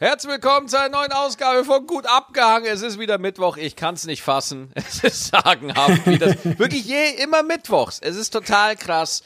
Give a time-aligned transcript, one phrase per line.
[0.00, 2.68] Herzlich willkommen zu einer neuen Ausgabe von Gut abgehangen.
[2.72, 3.56] Es ist wieder Mittwoch.
[3.56, 4.70] Ich kann es nicht fassen.
[4.76, 6.06] Es ist sagenhaft.
[6.06, 7.98] Wie das, wirklich je immer Mittwochs.
[7.98, 9.24] Es ist total krass.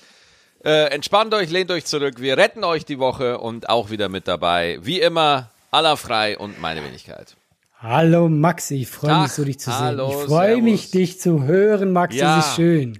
[0.64, 2.22] Äh, entspannt euch, lehnt euch zurück.
[2.22, 4.78] Wir retten euch die Woche und auch wieder mit dabei.
[4.80, 7.36] Wie immer, aller frei und meine Wenigkeit.
[7.78, 10.20] Hallo Maxi, ich freue mich so, dich zu hallo, sehen.
[10.20, 12.20] Ich freue mich, dich zu hören, Maxi.
[12.20, 12.38] Ja.
[12.38, 12.98] Es ist schön,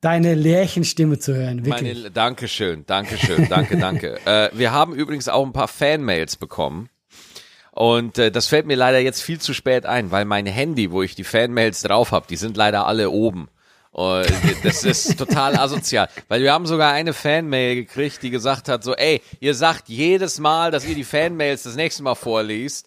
[0.00, 1.64] deine Lärchenstimme zu hören.
[1.64, 1.98] Wirklich.
[1.98, 4.18] Meine, Dankeschön, Dankeschön, danke, danke.
[4.26, 6.88] Äh, wir haben übrigens auch ein paar Fanmails bekommen.
[7.72, 11.02] Und äh, das fällt mir leider jetzt viel zu spät ein, weil mein Handy, wo
[11.02, 13.48] ich die Fanmails drauf habe, die sind leider alle oben.
[13.92, 14.26] Und
[14.62, 18.94] das ist total asozial, weil wir haben sogar eine Fanmail gekriegt, die gesagt hat so,
[18.94, 22.86] ey, ihr sagt jedes Mal, dass ihr die Fanmails das nächste Mal vorliest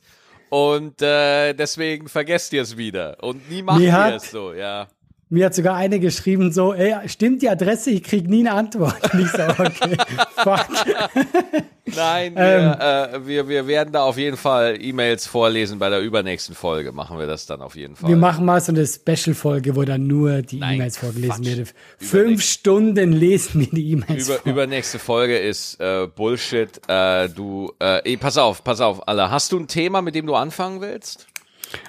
[0.49, 4.53] und äh, deswegen vergesst ihr es wieder und nie macht Mir ihr hat- es so,
[4.53, 4.88] ja.
[5.29, 7.89] Mir hat sogar eine geschrieben so, ey, stimmt die Adresse?
[7.89, 9.11] Ich krieg nie eine Antwort.
[9.11, 9.97] Und ich so, okay,
[10.35, 10.67] fuck.
[11.95, 12.75] Nein, Ähm.
[12.77, 15.80] wir, äh, wir, wir werden da auf jeden Fall E-Mails vorlesen.
[15.80, 18.09] Bei der übernächsten Folge machen wir das dann auf jeden Fall.
[18.09, 21.69] Wir machen mal so eine Special-Folge, wo dann nur die E-Mails vorgelesen werden.
[21.97, 24.52] Fünf Stunden lesen wir die E-Mails Über, vor.
[24.52, 26.69] übernächste Folge ist äh, Bullshit.
[26.88, 29.31] Äh, du, äh, ey, pass auf, pass auf, alle.
[29.31, 31.25] Hast du ein Thema, mit dem du anfangen willst?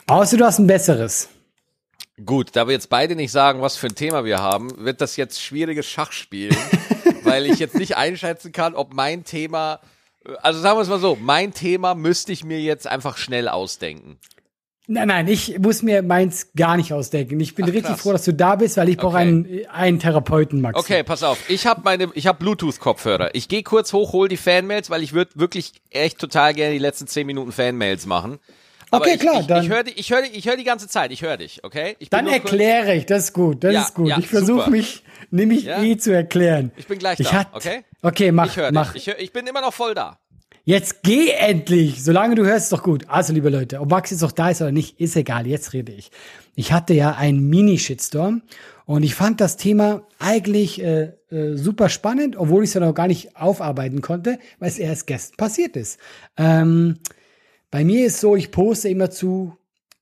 [0.07, 1.29] Außer du hast ein besseres.
[2.25, 5.17] Gut, da wir jetzt beide nicht sagen, was für ein Thema wir haben, wird das
[5.17, 6.49] jetzt schwieriges Schachspiel,
[7.25, 9.81] weil ich jetzt nicht einschätzen kann, ob mein Thema,
[10.43, 14.19] also sagen wir es mal so, mein Thema müsste ich mir jetzt einfach schnell ausdenken.
[14.89, 17.41] Nein, nein, ich muss mir meins gar nicht ausdenken.
[17.41, 18.01] Ich bin Ach, richtig krass.
[18.03, 19.23] froh, dass du da bist, weil ich brauche Okay.
[19.27, 20.79] einen, einen Therapeuten, Maxi.
[20.79, 21.51] Okay, pass auf.
[21.51, 23.35] Ich habe meine, ich habe Bluetooth-Kopfhörer.
[23.35, 26.79] Ich gehe kurz hoch, hol die Fanmails, weil ich würde wirklich echt total gerne die
[26.79, 28.39] letzten zehn Minuten Fanmails machen.
[28.97, 31.11] Okay, ich, klar, ich, dann- Ich höre ich hör, ich hör die ganze Zeit.
[31.13, 31.97] Ich höre dich, okay?
[32.11, 34.09] Dann kurz- erkläre ich, das ist gut, das Ja, ist gut.
[34.09, 35.83] ja, ich versuche mich nämlich Ja.
[35.83, 36.71] eh zu erklären.
[36.77, 37.85] Ich bin gleich ich da, okay?
[38.03, 38.93] Okay, mach, Ich höre mach.
[38.93, 39.03] dich.
[39.09, 40.19] Ich, hör, ich bin immer noch voll da.
[40.65, 42.03] Jetzt geh endlich.
[42.03, 43.05] Solange du hörst, ist doch gut.
[43.09, 45.47] Also, liebe Leute, ob Max jetzt noch da ist oder nicht, ist egal.
[45.47, 46.11] Jetzt rede ich.
[46.57, 48.43] Ich hatte ja einen Mini-Shitstorm
[48.85, 52.95] und ich fand das Thema eigentlich äh, äh, super spannend, obwohl ich es ja noch
[52.95, 56.01] gar nicht aufarbeiten konnte, weil es erst gestern passiert ist.
[56.37, 56.99] Ähm,
[57.77, 59.55] bei mir ist so, ich poste immer zu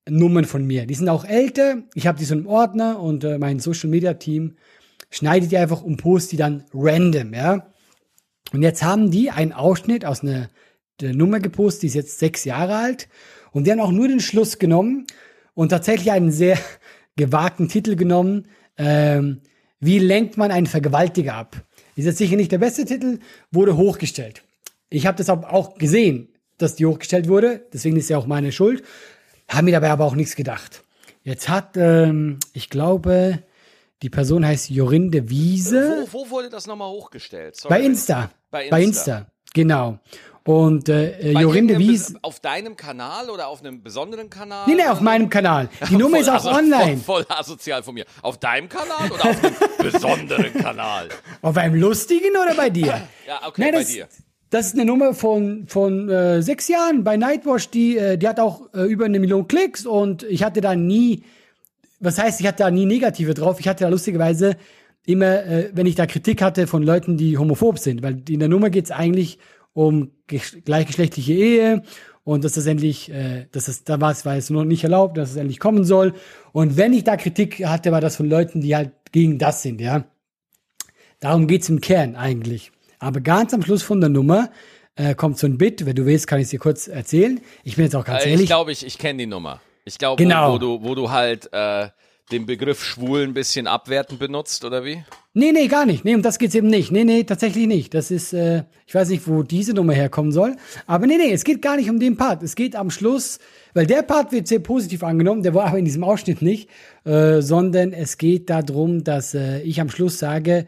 [0.09, 0.87] Nummern von mir.
[0.87, 1.83] Die sind auch älter.
[1.95, 4.55] Ich habe die so im Ordner und äh, mein Social Media Team
[5.11, 7.67] schneidet die einfach und postet die dann random, ja.
[8.53, 10.51] Und jetzt haben die einen Ausschnitt aus einer
[11.03, 13.09] Nummer gepostet, die ist jetzt sechs Jahre alt.
[13.51, 15.09] Und die haben auch nur den Schluss genommen
[15.55, 16.56] und tatsächlich einen sehr
[17.17, 18.47] gewagten Titel genommen.
[18.79, 19.41] Ähm,
[19.81, 21.65] wie lenkt man einen Vergewaltiger ab?
[21.97, 23.19] Ist jetzt sicher nicht der beste Titel,
[23.51, 24.45] wurde hochgestellt.
[24.91, 26.29] Ich habe das auch gesehen,
[26.64, 28.82] dass die hochgestellt wurde, deswegen ist ja auch meine Schuld.
[29.48, 30.82] Haben mir dabei aber auch nichts gedacht.
[31.22, 33.42] Jetzt hat, ähm, ich glaube,
[34.02, 36.06] die Person heißt Jorinde Wiese.
[36.10, 37.56] Wo, wo wurde das nochmal hochgestellt?
[37.56, 38.30] Sorry, Bei wenn ich- Insta.
[38.50, 39.19] Bei Bei Insta.
[39.19, 39.32] Insta.
[39.54, 39.98] Genau.
[40.47, 42.14] Und äh, Bei Jorinde Wies.
[42.20, 44.64] Auf deinem Kanal oder auf einem besonderen Kanal?
[44.69, 45.70] Nee, nee, auf meinem Kanal.
[45.88, 46.96] Die Nummer ist auch Voll aso- online.
[46.98, 48.04] Voll, voll asozial von mir.
[48.20, 49.54] Auf deinem Kanal oder auf einem
[49.92, 51.08] besonderen Kanal?
[51.41, 53.08] Auf einem lustigen oder bei dir?
[53.26, 54.06] Ja, okay, Nee, bei das, dir.
[54.54, 57.70] Das ist eine Nummer von, von äh, sechs Jahren bei Nightwatch.
[57.70, 61.25] Die, äh, die hat auch äh, über eine Million Klicks und ich hatte da nie,
[61.98, 63.59] was heißt, ich hatte da nie Negative drauf.
[63.59, 64.56] Ich hatte da lustigerweise
[65.06, 68.48] immer, äh, wenn ich da Kritik hatte von Leuten, die homophob sind, weil in der
[68.48, 69.41] Nummer geht's eigentlich
[69.72, 71.82] um gesch- gleichgeschlechtliche Ehe
[72.22, 75.37] und dass das endlich, äh, dass das damals war es noch nicht erlaubt, dass es
[75.37, 76.14] endlich kommen soll.
[76.53, 79.81] Und wenn ich da Kritik hatte, war das von Leuten, die halt gegen das sind,
[79.81, 80.04] ja.
[81.19, 82.70] Darum geht's im Kern eigentlich.
[83.04, 84.50] Aber ganz am Schluss von der Nummer
[84.97, 85.84] äh, kommt so ein Bit.
[85.84, 87.38] Wenn du willst, kann ich dir kurz erzählen.
[87.62, 88.44] Ich bin jetzt auch ganz Äh, ehrlich.
[88.44, 89.60] Ich glaube, ich, ich kenne die Nummer.
[89.84, 90.48] Ich glaube, Genau.
[90.48, 91.88] wo, wo, du, wo du halt äh,
[92.32, 95.04] den Begriff schwul ein bisschen abwertend benutzt, oder wie?
[95.34, 96.04] nee, nee, gar nicht.
[96.06, 96.91] Nee, um das geht's eben nicht.
[96.93, 97.93] Nee, nee, tatsächlich nicht.
[97.93, 100.56] Das ist, äh, ich weiß nicht, wo diese Nummer herkommen soll.
[100.87, 102.43] Aber nee, nee, es geht gar nicht um den Part.
[102.43, 103.38] Es geht am Schluss,
[103.75, 106.70] weil der Part wird sehr positiv angenommen, der war aber in diesem Ausschnitt nicht,
[107.04, 110.66] äh, sondern es geht darum, dass äh, ich am Schluss sage,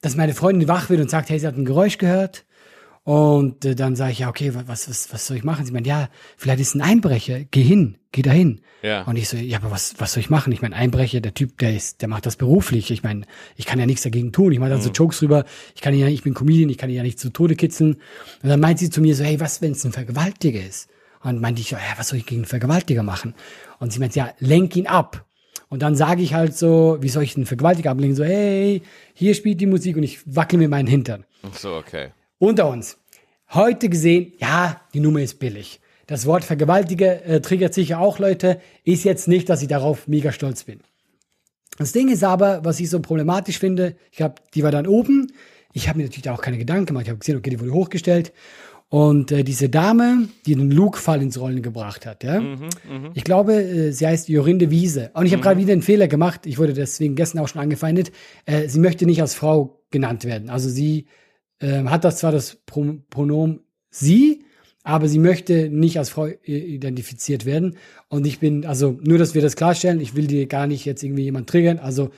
[0.00, 2.44] dass meine Freundin wach wird und sagt, hey, sie hat ein Geräusch gehört.
[3.04, 5.64] Und äh, dann sage ich, ja, okay, was, was, was soll ich machen?
[5.64, 8.60] Sie meint, ja, vielleicht ist ein Einbrecher, geh hin, geh dahin.
[8.82, 9.02] Ja.
[9.04, 10.52] Und ich so, ja, aber was, was soll ich machen?
[10.52, 12.90] Ich meine, Einbrecher, der Typ, der ist, der macht das beruflich.
[12.90, 13.22] Ich meine,
[13.56, 14.52] ich kann ja nichts dagegen tun.
[14.52, 15.44] Ich mache da so Jokes drüber.
[15.74, 17.94] Ich kann ihn ja, ich bin Comedian, ich kann ihn ja nicht zu Tode kitzeln.
[18.42, 20.88] Und dann meint sie zu mir so, hey, was, wenn es ein Vergewaltiger ist?
[21.22, 23.34] Und meinte ich, ja, was soll ich gegen einen Vergewaltiger machen?
[23.78, 25.24] Und sie meint, ja, lenk ihn ab.
[25.68, 28.16] Und dann sage ich halt so, wie soll ich einen Vergewaltiger ablenken?
[28.16, 28.82] So, hey,
[29.14, 31.24] hier spielt die Musik und ich wackel mir meinen Hintern.
[31.42, 32.08] Ach so, okay.
[32.38, 32.98] Unter uns.
[33.50, 35.80] Heute gesehen, ja, die Nummer ist billig.
[36.06, 38.60] Das Wort Vergewaltiger äh, triggert sicher auch Leute.
[38.84, 40.80] Ist jetzt nicht, dass ich darauf mega stolz bin.
[41.76, 45.30] Das Ding ist aber, was ich so problematisch finde, ich habe, die war dann oben.
[45.74, 47.04] Ich habe mir natürlich da auch keine Gedanken gemacht.
[47.04, 48.32] Ich habe gesehen, okay, die wurde hochgestellt.
[48.90, 53.54] Und äh, diese Dame, die den Luke-Fall ins Rollen gebracht hat, ja, Mhm, ich glaube,
[53.54, 55.10] äh, sie heißt Jorinde Wiese.
[55.12, 56.46] Und ich habe gerade wieder einen Fehler gemacht.
[56.46, 58.12] Ich wurde deswegen gestern auch schon angefeindet.
[58.46, 60.48] Äh, sie möchte nicht als Frau genannt werden.
[60.48, 61.06] Also sie
[61.60, 64.44] äh, hat das zwar das Pro Pronomen sie,
[64.84, 67.76] aber sie möchte nicht als Frau äh, identifiziert werden.
[68.08, 71.02] Und ich bin, also nur, dass wir das klarstellen, ich will dir gar nicht jetzt
[71.02, 71.78] irgendwie jemand triggern.
[71.78, 72.08] Also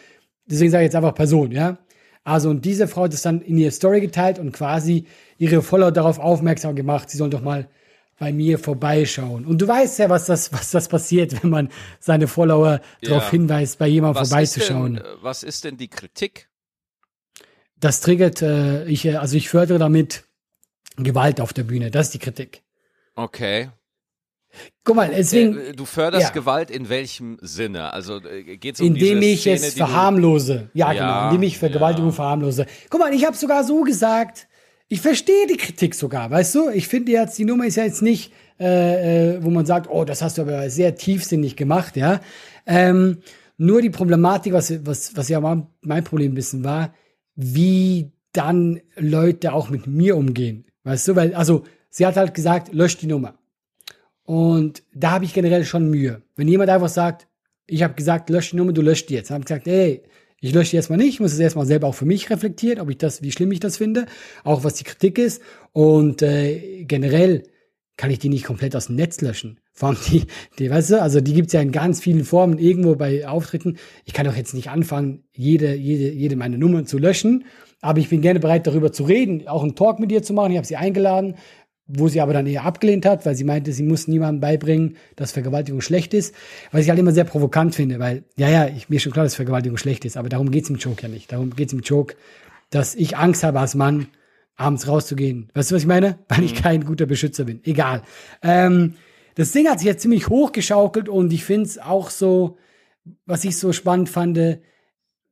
[0.47, 1.79] deswegen sage ich jetzt einfach Person, ja.
[2.25, 5.07] Also und diese Frau hat es dann in ihre Story geteilt und quasi
[5.39, 7.69] ihre Follower darauf aufmerksam gemacht, sie sollen doch mal
[8.19, 9.47] bei mir vorbeischauen.
[9.47, 13.31] Und du weißt ja, was das, was das passiert, wenn man seine Follower darauf Ja.
[13.31, 14.95] hinweist, bei jemandem Was ist, vorbeizuschauen.
[14.97, 16.49] denn, äh, was ist denn die Kritik?
[17.79, 20.25] Das triggert, äh, ich, äh, also ich fördere damit
[20.97, 21.91] Gewalt auf der Bühne.
[21.91, 22.63] Das ist die Kritik.
[23.15, 23.71] Okay.
[24.85, 26.33] Guck mal, deswegen, Äh, du förderst ja.
[26.33, 27.93] Gewalt in welchem Sinne?
[27.93, 30.71] Also geht es um indem ich Szene, es verharmlose.
[30.75, 32.17] Ja, Ja, genau, indem ich Vergewaltigung ja.
[32.17, 32.67] verharmlose.
[32.89, 34.49] Guck mal, ich habe sogar so gesagt,
[34.89, 36.69] ich verstehe die Kritik sogar, weißt du?
[36.71, 40.05] Ich finde jetzt, die Nummer ist ja jetzt nicht, äh, äh, wo man sagt, oh,
[40.05, 42.21] das hast du aber sehr tiefsinnig gemacht, ja.
[42.67, 43.19] Ähm,
[43.57, 46.93] nur die Problematik, was, was, was ja mein mein Problem ein bisschen war,
[47.37, 50.65] wie dann Leute auch mit mir umgehen.
[50.85, 53.35] Weißt du, weil, also, sie hat halt gesagt, lösch die Nummer.
[54.31, 56.23] Und da habe ich generell schon Mühe.
[56.37, 57.27] Wenn jemand einfach sagt,
[57.67, 59.29] ich habe gesagt, lösch die Nummer, du löscht die jetzt.
[59.29, 60.05] Dann habe ich gesagt, ey,
[60.41, 62.91] ich lösche die erstmal nicht, ich muss es erstmal selber auch für mich reflektieren, ob
[62.91, 64.07] ich das, wie schlimm ich das finde,
[64.45, 65.43] auch was die Kritik ist.
[65.73, 67.43] Und äh, generell
[67.97, 69.59] kann ich die nicht komplett aus dem Netz löschen.
[69.73, 70.27] Vor allem die,
[70.61, 73.79] die weißt du, also die gibt's ja in ganz vielen Formen irgendwo bei Auftritten.
[74.05, 77.47] Ich kann doch jetzt nicht anfangen, jede, jede, jede meine Nummern zu löschen.
[77.81, 80.53] Aber ich bin gerne bereit, darüber zu reden, auch einen Talk mit ihr zu machen.
[80.53, 81.35] Ich habe sie eingeladen,
[81.93, 85.33] wo sie aber dann eher abgelehnt hat, weil sie meinte, sie muss niemandem beibringen, dass
[85.33, 86.35] Vergewaltigung schlecht ist.
[86.73, 89.25] Was ich halt immer sehr provokant finde, weil, ja, ja, ich, mir ist schon klar,
[89.25, 91.33] dass Vergewaltigung schlecht ist, aber darum geht's im Joke ja nicht.
[91.33, 92.15] Darum geht's im Joke,
[92.71, 94.09] dass ich Angst habe als Mann,
[94.57, 95.51] abends rauszugehen.
[95.55, 96.19] Weißt du, was ich meine?
[96.29, 97.61] Weil ich kein guter Beschützer bin.
[97.65, 98.03] Egal.
[98.43, 98.95] Ähm,
[99.35, 102.59] das Ding hat sich jetzt ziemlich hochgeschaukelt und ich finde es auch so,
[103.27, 104.37] was ich so spannend fand,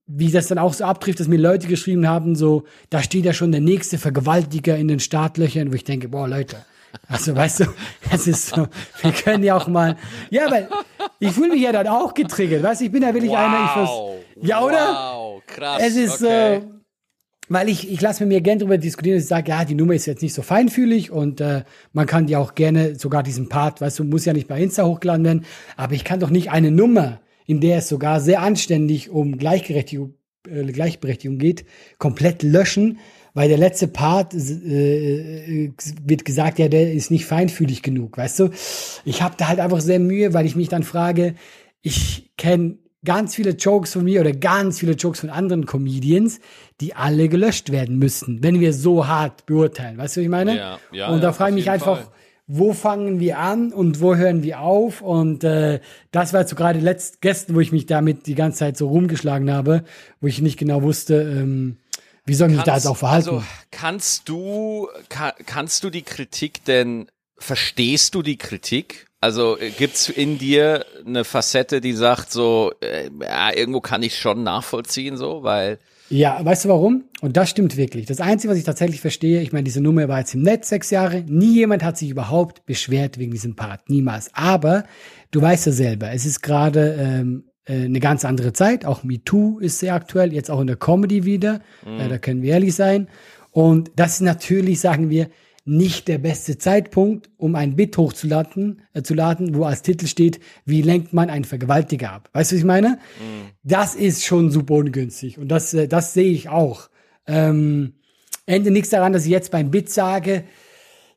[0.09, 3.35] wie das dann auch so abtrifft, dass mir Leute geschrieben haben, so, da steht ja
[3.35, 6.57] schon der nächste Vergewaltiger in den Startlöchern, wo ich denke, boah, Leute,
[7.07, 7.65] also weißt du,
[8.11, 8.67] es ist so,
[9.03, 9.97] wir können ja auch mal,
[10.31, 10.69] ja, weil
[11.21, 13.77] ich fühle mich ja dann auch getriggert, weißt du, ich bin ja wirklich einer, ich
[13.77, 14.17] Wow.
[14.41, 14.95] ja, oder?
[14.95, 15.83] Wow, krass.
[15.85, 16.61] Es ist okay.
[16.63, 16.75] so,
[17.51, 20.07] weil ich, ich lasse mit mir gerne drüber diskutieren, ich sage, ja, die Nummer ist
[20.07, 23.99] jetzt nicht so feinfühlig und äh, man kann die auch gerne, sogar diesen Part, weißt
[23.99, 25.45] du, muss ja nicht bei Insta hochgeladen werden,
[25.77, 30.15] aber ich kann doch nicht eine Nummer, in der es sogar sehr anständig um Gleichberechtigung,
[30.47, 31.65] äh, Gleichberechtigung geht,
[31.99, 32.99] komplett löschen,
[33.33, 35.73] weil der letzte Part äh, äh,
[36.05, 38.51] wird gesagt, ja, der ist nicht feinfühlig genug, weißt du?
[39.07, 41.35] Ich habe da halt einfach sehr Mühe, weil ich mich dann frage,
[41.81, 46.41] ich kenne ganz viele Jokes von mir oder ganz viele Jokes von anderen Comedians,
[46.83, 49.97] die alle gelöscht werden müssten, wenn wir so hart beurteilen.
[49.97, 50.57] Weißt du, was ich meine?
[50.57, 52.13] Ja, ja, und da ja, frage ich mich einfach, Fall.
[52.49, 55.03] Wo fangen wir an und wo hören wir auf?
[55.03, 55.81] Und äh,
[56.11, 58.89] das war jetzt so gerade letzt gestern, wo ich mich damit die ganze Zeit so
[58.89, 59.85] rumgeschlagen habe,
[60.21, 61.77] wo ich nicht genau wusste, ähm,
[62.25, 63.29] wie soll ich mich da jetzt auch verhalten.
[63.29, 69.07] Also kannst du ka kannst du die Kritik denn verstehst du die Kritik?
[69.21, 74.19] Also äh, gibt's in dir eine Facette, die sagt so, äh, ja, irgendwo kann ich
[74.19, 75.79] schon nachvollziehen so, weil
[76.11, 77.05] Ja, weißt du warum?
[77.21, 78.07] Und das stimmt wirklich.
[78.07, 80.91] Das Einzige, was ich tatsächlich verstehe, ich meine, diese Nummer war jetzt im Netz sechs
[80.91, 81.23] Jahre.
[81.27, 83.91] Nie jemand hat sich überhaupt beschwert wegen diesem Part.
[83.91, 84.31] Niemals.
[84.33, 84.85] Aber
[85.31, 88.87] du weißt ja selber, es ist gerade ähm, äh, eine ganz andere Zeit.
[88.87, 91.61] Auch MeToo ist sehr aktuell, jetzt auch in der Comedy wieder.
[91.85, 93.09] Äh, da können wir ehrlich sein.
[93.51, 95.29] Und das ist natürlich, sagen wir,
[95.69, 100.41] nicht der beste Zeitpunkt, um ein Bit hochzuladen, äh, zu laden, wo als Titel steht,
[100.65, 102.31] wie lenkt man einen Vergewaltiger ab.
[102.33, 102.99] Weißt du, was ich meine?
[103.63, 105.39] Das ist schon super ungünstig.
[105.39, 106.89] Und das, äh, das sehe ich auch.
[107.27, 107.95] Ähm,
[108.47, 110.45] Ende nichts daran, dass ich jetzt beim Bit sage,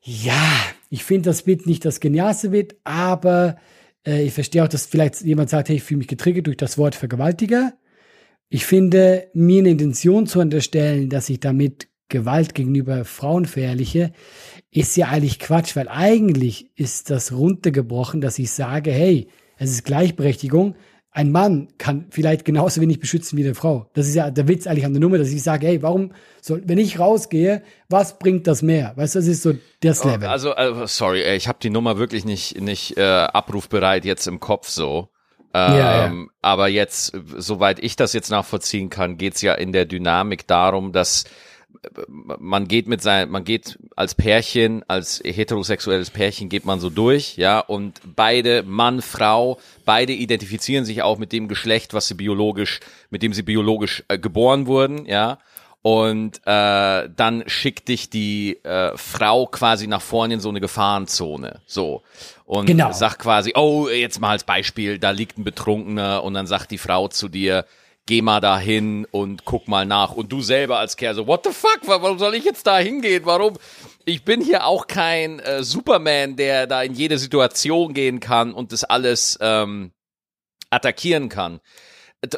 [0.02, 0.52] ja,
[0.90, 3.56] ich finde das Bit nicht das genialste Bit, aber
[4.06, 6.76] äh, ich verstehe auch, dass vielleicht jemand sagt, hey, ich fühle mich getriggert durch das
[6.76, 7.72] Wort Vergewaltiger.
[8.50, 14.12] Ich finde, mir eine Intention zu unterstellen, dass ich damit Gewalt gegenüber Frauen verherrliche,
[14.70, 19.28] ist ja eigentlich Quatsch, weil eigentlich ist das runtergebrochen, dass ich sage, hey,
[19.58, 20.76] es ist Gleichberechtigung.
[21.10, 23.90] Ein Mann kann vielleicht genauso wenig beschützen wie eine Frau.
[23.92, 26.62] Das ist ja der Witz eigentlich an der Nummer, dass ich sage, hey, warum soll,
[26.64, 28.92] wenn ich rausgehe, was bringt das mehr?
[28.96, 30.28] Weißt du, das ist so das Level.
[30.28, 34.40] also äh, sorry, ey, ich habe die Nummer wirklich nicht nicht äh, abrufbereit jetzt im
[34.40, 35.08] Kopf so.
[35.52, 36.12] Ähm, Ja, ja.
[36.40, 41.24] Aber jetzt, soweit ich das jetzt nachvollziehen kann, geht's ja in der Dynamik darum, dass
[42.16, 47.36] man geht mit sein, man geht als Pärchen, als heterosexuelles Pärchen geht man so durch,
[47.36, 52.80] ja, und beide, Mann, Frau, beide identifizieren sich auch mit dem Geschlecht, was sie biologisch,
[53.10, 55.38] mit dem sie biologisch äh, geboren wurden, ja.
[55.84, 61.60] Und äh, dann schickt dich die äh, Frau quasi nach vorne in so eine Gefahrenzone.
[61.66, 62.02] So.
[62.44, 62.92] Und Genau.
[62.92, 66.78] sagt quasi, oh, jetzt mal als Beispiel, da liegt ein Betrunkener und dann sagt die
[66.78, 67.64] Frau zu dir,
[68.06, 70.12] geh mal da hin und guck mal nach.
[70.12, 73.22] Und du selber als Kerl so, what the fuck, warum soll ich jetzt da hingehen?
[73.24, 73.58] Warum?
[74.04, 78.72] Ich bin hier auch kein äh, Superman, der da in jede Situation gehen kann und
[78.72, 79.92] das alles ähm,
[80.70, 81.60] attackieren kann.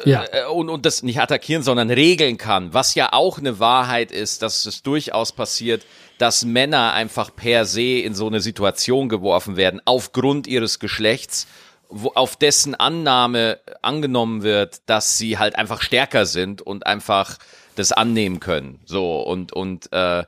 [0.05, 0.25] Ja.
[0.31, 2.73] äh, Und, und das nicht attackieren, sondern regeln kann.
[2.73, 5.85] Was ja auch eine Wahrheit ist, dass es durchaus passiert,
[6.17, 11.45] dass Männer einfach per se in so eine Situation geworfen werden, aufgrund ihres Geschlechts,
[11.89, 17.37] wo, auf dessen Annahme angenommen wird, dass sie halt einfach stärker sind und einfach
[17.75, 18.79] das annehmen können.
[18.85, 20.23] So, und, und äh,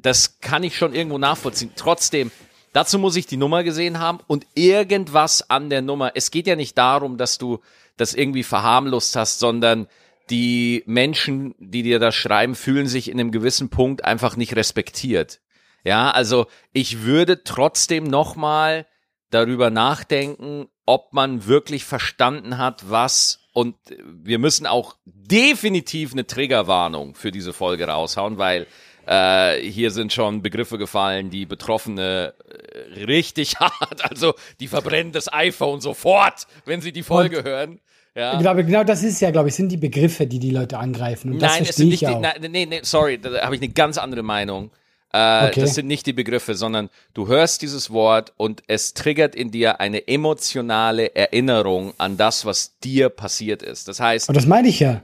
[0.00, 1.72] das kann ich schon irgendwo nachvollziehen.
[1.76, 2.30] Trotzdem,
[2.72, 6.12] dazu muss ich die Nummer gesehen haben und irgendwas an der Nummer.
[6.14, 7.60] Es geht ja nicht darum, dass du
[7.96, 9.86] das irgendwie verharmlost hast, sondern
[10.30, 15.40] die Menschen, die dir das schreiben, fühlen sich in einem gewissen Punkt einfach nicht respektiert.
[15.84, 18.86] Ja, also ich würde trotzdem nochmal
[19.30, 27.14] darüber nachdenken, ob man wirklich verstanden hat, was und wir müssen auch definitiv eine Triggerwarnung
[27.14, 28.66] für diese Folge raushauen, weil
[29.06, 35.32] äh, hier sind schon Begriffe gefallen, die Betroffene äh, richtig hart, also die verbrennen das
[35.32, 37.80] iPhone sofort, wenn sie die Folge hören.
[38.14, 38.34] Ja.
[38.34, 41.32] Ich glaube, genau das ist ja, glaube ich, sind die Begriffe, die die Leute angreifen.
[41.32, 42.20] Und das Nein, es verstehe sind ich nicht ja die, auch.
[42.20, 44.70] nein, nee, nee, sorry, da habe ich eine ganz andere Meinung.
[45.12, 45.60] Äh, Okay.
[45.60, 49.80] Das sind nicht die Begriffe, sondern du hörst dieses Wort und es triggert in dir
[49.80, 53.88] eine emotionale Erinnerung an das, was dir passiert ist.
[53.88, 55.02] Das heißt, Und das meine ich ja.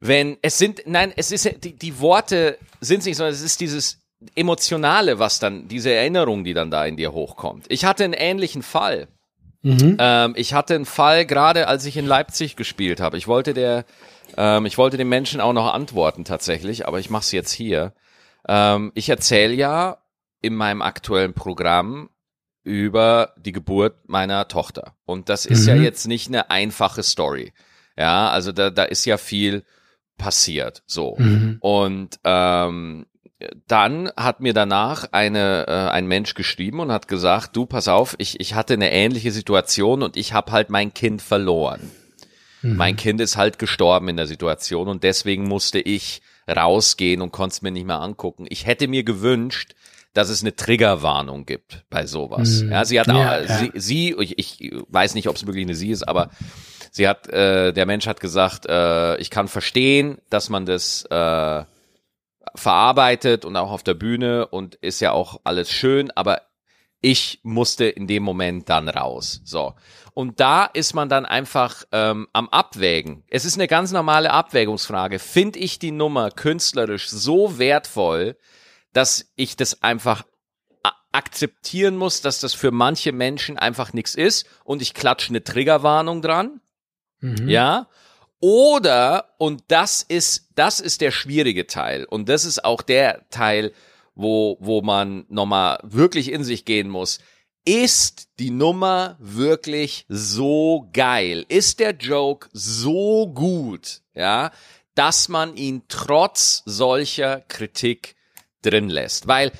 [0.00, 3.60] wenn es sind, nein, es ist die, die Worte sind es nicht, sondern es ist
[3.60, 3.98] dieses
[4.34, 7.66] emotionale, was dann diese Erinnerung, die dann da in dir hochkommt.
[7.68, 9.08] Ich hatte einen ähnlichen Fall.
[9.62, 9.96] Mhm.
[9.98, 13.18] Ähm, ich hatte einen Fall gerade, als ich in Leipzig gespielt habe.
[13.18, 13.84] Ich wollte der,
[14.36, 17.92] ähm, ich wollte den Menschen auch noch antworten tatsächlich, aber ich mache es jetzt hier.
[18.48, 19.98] Ähm, ich erzähle ja
[20.40, 22.10] in meinem aktuellen Programm
[22.62, 24.94] über die Geburt meiner Tochter.
[25.04, 25.82] Und das ist ja Mhm.
[25.82, 27.52] jetzt nicht eine einfache Story.
[27.96, 29.64] Ja, also da, da ist ja viel
[30.18, 30.82] passiert.
[30.86, 31.16] So.
[31.18, 31.56] Mhm.
[31.60, 33.06] Und ähm,
[33.66, 38.14] dann hat mir danach eine, äh, ein Mensch geschrieben und hat gesagt, du, pass auf,
[38.18, 41.90] ich, ich hatte eine ähnliche Situation und ich habe halt mein Kind verloren.
[42.62, 47.54] Mein Kind ist halt gestorben in der Situation und deswegen musste ich rausgehen und konnte
[47.54, 48.46] es mir nicht mehr angucken.
[48.48, 49.74] Ich hätte mir gewünscht,
[50.12, 52.62] dass es eine Triggerwarnung gibt bei sowas.
[52.62, 52.72] Mhm.
[52.72, 53.58] Ja, sie hat Ja, auch, ja.
[53.58, 56.30] sie, sie ich, ich weiß nicht, ob es wirklich eine sie ist, aber
[56.90, 61.64] sie hat, äh, der Mensch hat gesagt, äh, ich kann verstehen, dass man das äh,
[62.56, 66.42] verarbeitet und auch auf der Bühne und ist ja auch alles schön, aber
[67.00, 69.40] ich musste in dem Moment dann raus.
[69.44, 69.74] So.
[70.20, 73.24] Und da ist man dann einfach ähm, am Abwägen.
[73.30, 75.18] Es ist eine ganz normale Abwägungsfrage.
[75.18, 78.36] Finde ich die Nummer künstlerisch so wertvoll,
[78.92, 80.24] dass ich das einfach
[81.10, 86.20] akzeptieren muss, dass das für manche Menschen einfach nichts ist und ich klatsche eine Triggerwarnung
[86.20, 86.60] dran?
[87.20, 87.48] Mhm.
[87.48, 87.88] Ja.
[88.40, 92.04] Oder, und das ist, das ist der schwierige Teil.
[92.04, 93.72] Und das ist auch der Teil,
[94.14, 97.20] wo, wo man nochmal wirklich in sich gehen muss.
[97.72, 101.46] Ist die Nummer wirklich so geil?
[101.48, 104.50] Ist der Joke so gut, ja,
[104.96, 108.16] dass man ihn trotz solcher Kritik
[108.62, 109.28] drin lässt?
[109.28, 109.52] Weil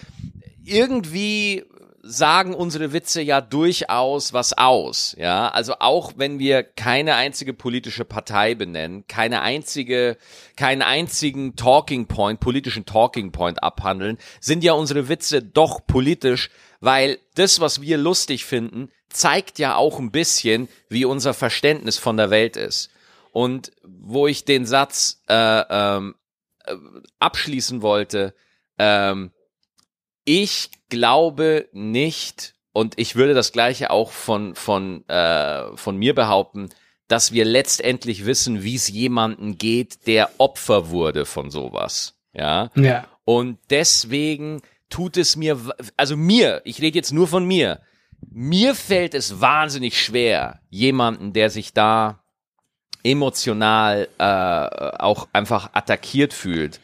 [0.64, 1.62] irgendwie
[2.02, 5.49] sagen unsere Witze ja durchaus was aus, ja.
[5.49, 10.16] Also auch wenn wir keine einzige politische Partei benennen, keine einzige,
[10.57, 17.19] keinen einzigen Talking Point, politischen Talking Point abhandeln, sind ja unsere Witze doch politisch, weil
[17.35, 22.30] das, was wir lustig finden, zeigt ja auch ein bisschen, wie unser Verständnis von der
[22.30, 22.90] Welt ist.
[23.33, 26.14] Und wo ich den Satz äh, ähm,
[26.64, 26.75] äh,
[27.21, 28.35] abschließen wollte,
[28.78, 29.30] ähm,
[30.31, 36.69] ich glaube nicht, und ich würde das gleiche auch von, von, äh, von mir behaupten,
[37.09, 42.15] dass wir letztendlich wissen, wie es jemanden geht, der Opfer wurde von sowas.
[42.33, 42.71] Ja.
[42.77, 43.09] Ja.
[43.25, 45.59] Und deswegen tut es mir,
[45.97, 47.81] also mir, ich rede jetzt nur von mir,
[48.31, 52.23] mir fällt es wahnsinnig schwer, jemanden, der sich da
[53.03, 54.25] emotional äh,
[55.03, 56.79] auch einfach attackiert fühlt.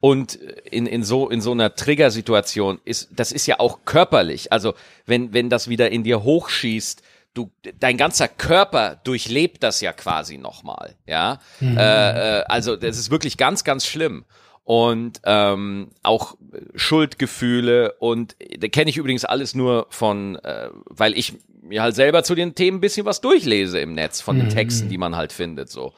[0.00, 4.50] Und in, in so in so einer Triggersituation ist das ist ja auch körperlich.
[4.50, 7.02] Also wenn wenn das wieder in dir hochschießt,
[7.34, 10.96] du dein ganzer Körper durchlebt das ja quasi nochmal.
[11.06, 14.24] Ja, äh, äh, also das ist wirklich ganz ganz schlimm
[14.64, 16.36] und ähm, auch
[16.74, 22.22] Schuldgefühle und da kenne ich übrigens alles nur von, äh, weil ich mir halt selber
[22.22, 25.32] zu den Themen ein bisschen was durchlese im Netz von den Texten, die man halt
[25.32, 25.92] findet so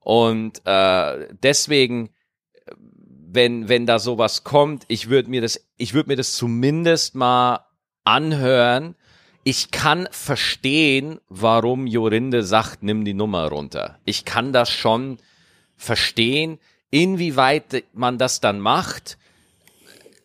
[0.00, 2.10] und äh, deswegen
[3.34, 7.66] wenn, wenn da sowas kommt, ich würde mir das, ich würde mir das zumindest mal
[8.04, 8.94] anhören.
[9.42, 13.98] Ich kann verstehen, warum Jorinde sagt, nimm die Nummer runter.
[14.04, 15.18] Ich kann das schon
[15.76, 16.58] verstehen,
[16.90, 19.18] inwieweit man das dann macht.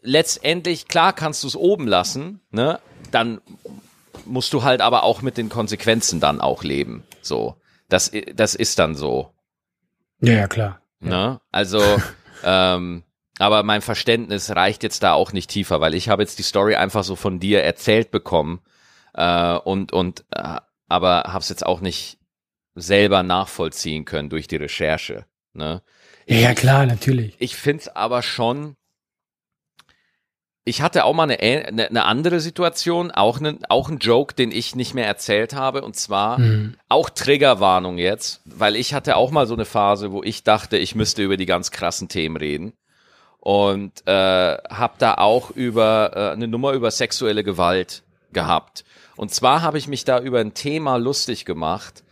[0.02, 2.80] Letztendlich, klar kannst du es oben lassen, ne?
[3.12, 3.42] Dann
[4.26, 7.04] musst du halt aber auch mit den Konsequenzen dann auch leben.
[7.22, 7.56] So.
[7.90, 9.34] Das, das ist dann so.
[10.22, 10.80] Ja, ja, klar.
[11.00, 11.42] Ne?
[11.52, 11.82] Also,
[12.44, 13.04] ähm,
[13.40, 16.76] aber mein Verständnis reicht jetzt da auch nicht tiefer, weil ich habe jetzt die Story
[16.76, 18.62] einfach so von dir erzählt bekommen
[19.14, 22.18] äh, und und äh, aber habe es jetzt auch nicht
[22.76, 25.26] selber nachvollziehen können durch die Recherche.
[25.54, 25.82] Ne?
[26.26, 27.36] Ja, ja klar, natürlich.
[27.40, 28.76] Ich finde es aber schon.
[30.70, 34.52] Ich hatte auch mal eine, eine, eine andere Situation, auch, ne, auch ein Joke, den
[34.52, 36.76] ich nicht mehr erzählt habe, und zwar Mhm.
[36.90, 40.94] auch Triggerwarnung jetzt, weil ich hatte auch mal so eine Phase, wo ich dachte, ich
[40.94, 42.74] müsste über die ganz krassen Themen reden
[43.40, 48.86] und äh, habe da auch über äh, eine Nummer über sexuelle Gewalt gehabt.
[49.16, 52.04] Und zwar habe ich mich da über ein Thema lustig gemacht,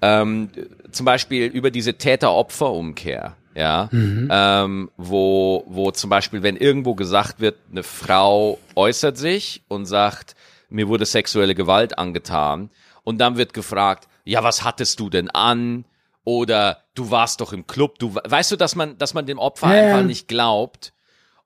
[0.00, 0.48] ähm,
[0.90, 7.56] zum Beispiel über diese Täter-Opfer-Umkehr, ja, ähm, wo, wo zum Beispiel, wenn irgendwo gesagt wird,
[7.70, 10.36] eine Frau äußert sich und sagt,
[10.68, 12.70] mir wurde sexuelle Gewalt angetan,
[13.06, 15.84] und dann wird gefragt, ja, was hattest du denn an?
[16.24, 19.68] Oder du warst doch im Club, du weißt du, dass man, dass man dem Opfer
[19.68, 20.92] Ja, einfach nicht glaubt.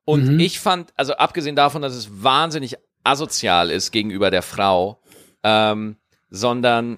[0.03, 4.99] Und ich fand, also abgesehen davon, dass es wahnsinnig asozial ist gegenüber der Frau,
[5.43, 5.97] ähm,
[6.31, 6.97] sondern,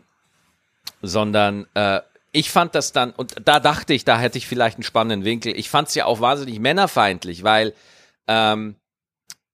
[1.02, 2.00] sondern äh,
[2.34, 5.58] ich fand das dann, und da dachte ich, da hätte ich vielleicht einen spannenden Winkel.
[5.58, 7.74] Ich fand es ja auch wahnsinnig männerfeindlich, weil
[8.28, 8.76] ähm,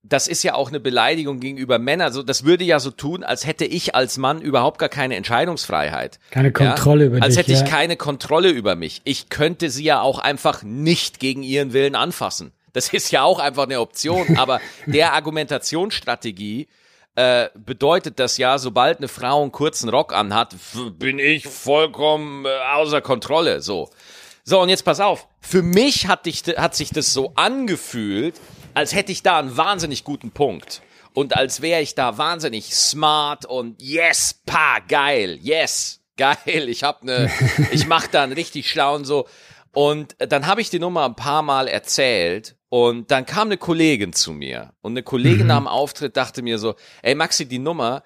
[0.02, 2.14] das ist ja auch eine Beleidigung gegenüber Männern.
[2.14, 6.20] So, das würde ja so tun, als hätte ich als Mann überhaupt gar keine Entscheidungsfreiheit.
[6.32, 7.68] Keine Kontrolle über Als dich, hätte ich ja.
[7.68, 9.02] keine Kontrolle über mich.
[9.04, 12.54] Ich könnte sie ja auch einfach nicht gegen ihren Willen anfassen.
[12.72, 14.38] Das ist ja auch einfach eine Option.
[14.38, 16.70] Aber der Argumentationsstrategie
[17.20, 20.56] äh, bedeutet das ja, sobald eine Frau einen kurzen Rock anhat,
[20.98, 23.62] bin ich vollkommen äh, außer Kontrolle.
[23.62, 23.90] So.
[24.46, 25.28] So, und jetzt pass auf.
[25.42, 28.40] Für mich hat, dich, hat sich das so angefühlt,
[28.74, 30.82] als hätte ich da einen wahnsinnig guten Punkt.
[31.14, 36.70] Und als wäre ich da wahnsinnig smart und yes, pa, geil, yes, geil.
[36.70, 37.30] Ich hab ne,
[37.72, 39.28] ich mach da einen richtig schlauen so.
[39.80, 44.12] Und dann habe ich die Nummer ein paar Mal erzählt und dann kam eine Kollegin
[44.12, 48.04] zu mir und eine Kollegin nach dem Auftritt dachte mir so, ey Maxi, die Nummer,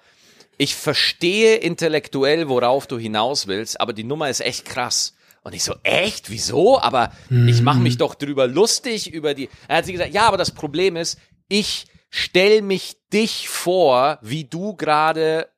[0.56, 5.14] ich verstehe intellektuell, worauf du hinaus willst, aber die Nummer ist echt krass.
[5.42, 6.30] Und ich so, echt?
[6.30, 6.80] Wieso?
[6.80, 9.48] Aber ich mache mich doch drüber lustig über die.
[9.66, 14.44] Er hat sie gesagt, ja, aber das Problem ist, ich stell mich dich vor, wie
[14.44, 15.48] du gerade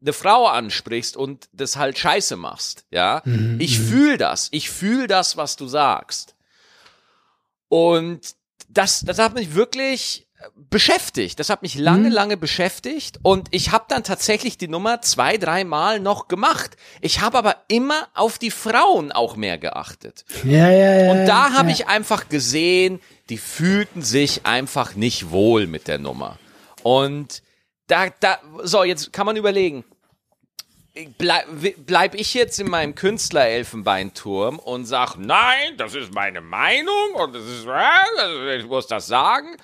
[0.00, 3.22] eine Frau ansprichst und das halt scheiße machst, ja.
[3.58, 4.48] Ich fühl das.
[4.50, 6.34] Ich fühl das, was du sagst.
[7.68, 8.34] Und
[8.68, 11.38] das, das hat mich wirklich beschäftigt.
[11.38, 16.00] Das hat mich lange, lange beschäftigt und ich habe dann tatsächlich die Nummer zwei, dreimal
[16.00, 16.76] noch gemacht.
[17.00, 20.24] Ich habe aber immer auf die Frauen auch mehr geachtet.
[20.44, 21.10] Ja, ja, ja.
[21.12, 21.74] Und da habe ja.
[21.74, 26.38] ich einfach gesehen, die fühlten sich einfach nicht wohl mit der Nummer.
[26.82, 27.42] Und
[27.86, 29.84] da, da, so, jetzt kann man überlegen,
[31.18, 31.46] bleib,
[31.86, 37.44] bleib ich jetzt in meinem Künstlerelfenbeinturm und sag, nein, das ist meine Meinung und das
[37.44, 39.56] ist, äh, ich muss das sagen.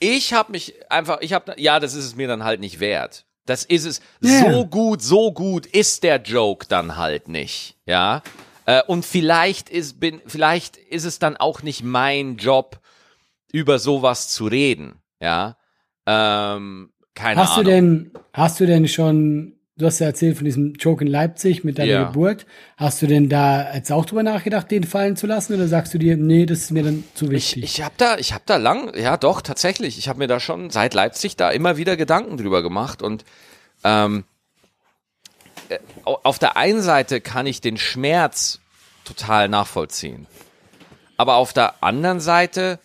[0.00, 3.24] Ich habe mich einfach, ich habe, ja, das ist es mir dann halt nicht wert.
[3.46, 4.00] Das ist es.
[4.20, 4.52] Ja.
[4.52, 8.22] So gut, so gut ist der Joke dann halt nicht, ja.
[8.66, 12.80] Äh, und vielleicht ist, bin, vielleicht ist es dann auch nicht mein Job,
[13.50, 15.56] über sowas zu reden, ja.
[16.06, 17.72] Ähm, keine Hast du Ahnung.
[17.72, 21.78] denn, hast du denn schon, du hast ja erzählt von diesem Joke in Leipzig mit
[21.78, 22.04] deiner Ja.
[22.08, 22.44] Geburt.
[22.76, 25.54] Hast du denn da jetzt auch drüber nachgedacht, den fallen zu lassen?
[25.54, 27.64] Oder sagst du dir, nee, das ist mir dann zu Ich, wichtig?
[27.64, 30.70] ich habe da, ich habe da lang, ja doch tatsächlich, ich habe mir da schon
[30.70, 33.24] seit Leipzig da immer wieder Gedanken drüber gemacht und
[33.84, 34.24] ähm,
[35.68, 38.60] äh, au- auf der einen Seite kann ich den Schmerz
[39.04, 40.26] total nachvollziehen,
[41.16, 42.78] aber auf der anderen Seite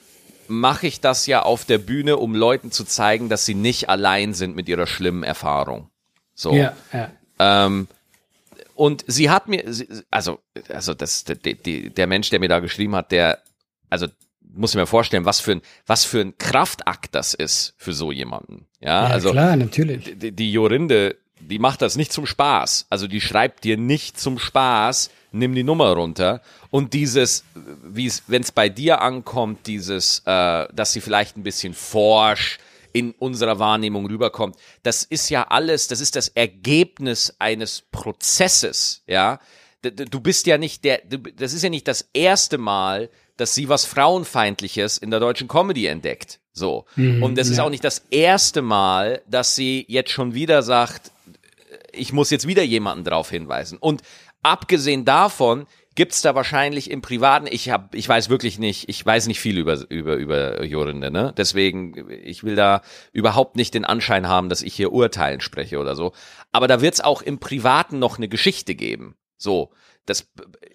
[0.48, 4.34] mache ich das ja auf der Bühne, um Leuten zu zeigen, dass sie nicht allein
[4.34, 5.90] sind mit ihrer schlimmen Erfahrung.
[6.36, 6.54] So.
[6.54, 7.12] ja, ja.
[7.40, 7.88] Ähm,
[8.76, 9.64] und sie hat mir,
[10.10, 11.56] also, also das, der, der,
[11.90, 13.40] der Mensch, der mir da geschrieben hat, der,
[13.90, 14.08] also
[14.56, 18.12] muss ich mir vorstellen, was für ein, was für ein Kraftakt das ist für so
[18.12, 18.68] jemanden.
[18.80, 20.18] Ja, Ja, also klar, natürlich.
[20.18, 22.88] die, die Jorinde, die macht das nicht zum Spaß.
[22.90, 26.42] Also die schreibt dir nicht zum Spaß, nimm die Nummer runter.
[26.70, 27.44] Und dieses,
[27.84, 32.60] wie es, wenn es bei dir ankommt, dieses, äh, dass sie vielleicht ein bisschen forsch
[32.94, 39.40] in unserer Wahrnehmung rüberkommt, das ist ja alles, das ist das Ergebnis eines Prozesses, ja.
[39.82, 41.02] du bist ja nicht der,
[41.36, 45.88] das ist ja nicht das erste Mal, dass sie was Frauenfeindliches in der deutschen Comedy
[45.88, 46.40] entdeckt.
[46.54, 46.86] So.
[46.96, 47.54] Mhm, und das ja.
[47.54, 51.12] ist auch nicht das erste Mal, dass sie jetzt schon wieder sagt,
[51.92, 53.78] ich muss jetzt wieder jemanden drauf hinweisen.
[53.80, 54.04] Und
[54.44, 59.28] abgesehen davon gibt's da wahrscheinlich im Privaten, ich hab, ich weiß wirklich nicht, ich weiß
[59.28, 61.34] nicht viel über, über, über Jorinde, ne?
[61.38, 65.96] Deswegen, ich will da überhaupt nicht den Anschein haben, dass ich hier Urteilen spreche oder
[65.96, 66.14] so.
[66.52, 69.16] Aber da wird's auch im Privaten noch eine Geschichte geben.
[69.38, 69.72] So.
[70.06, 70.28] Das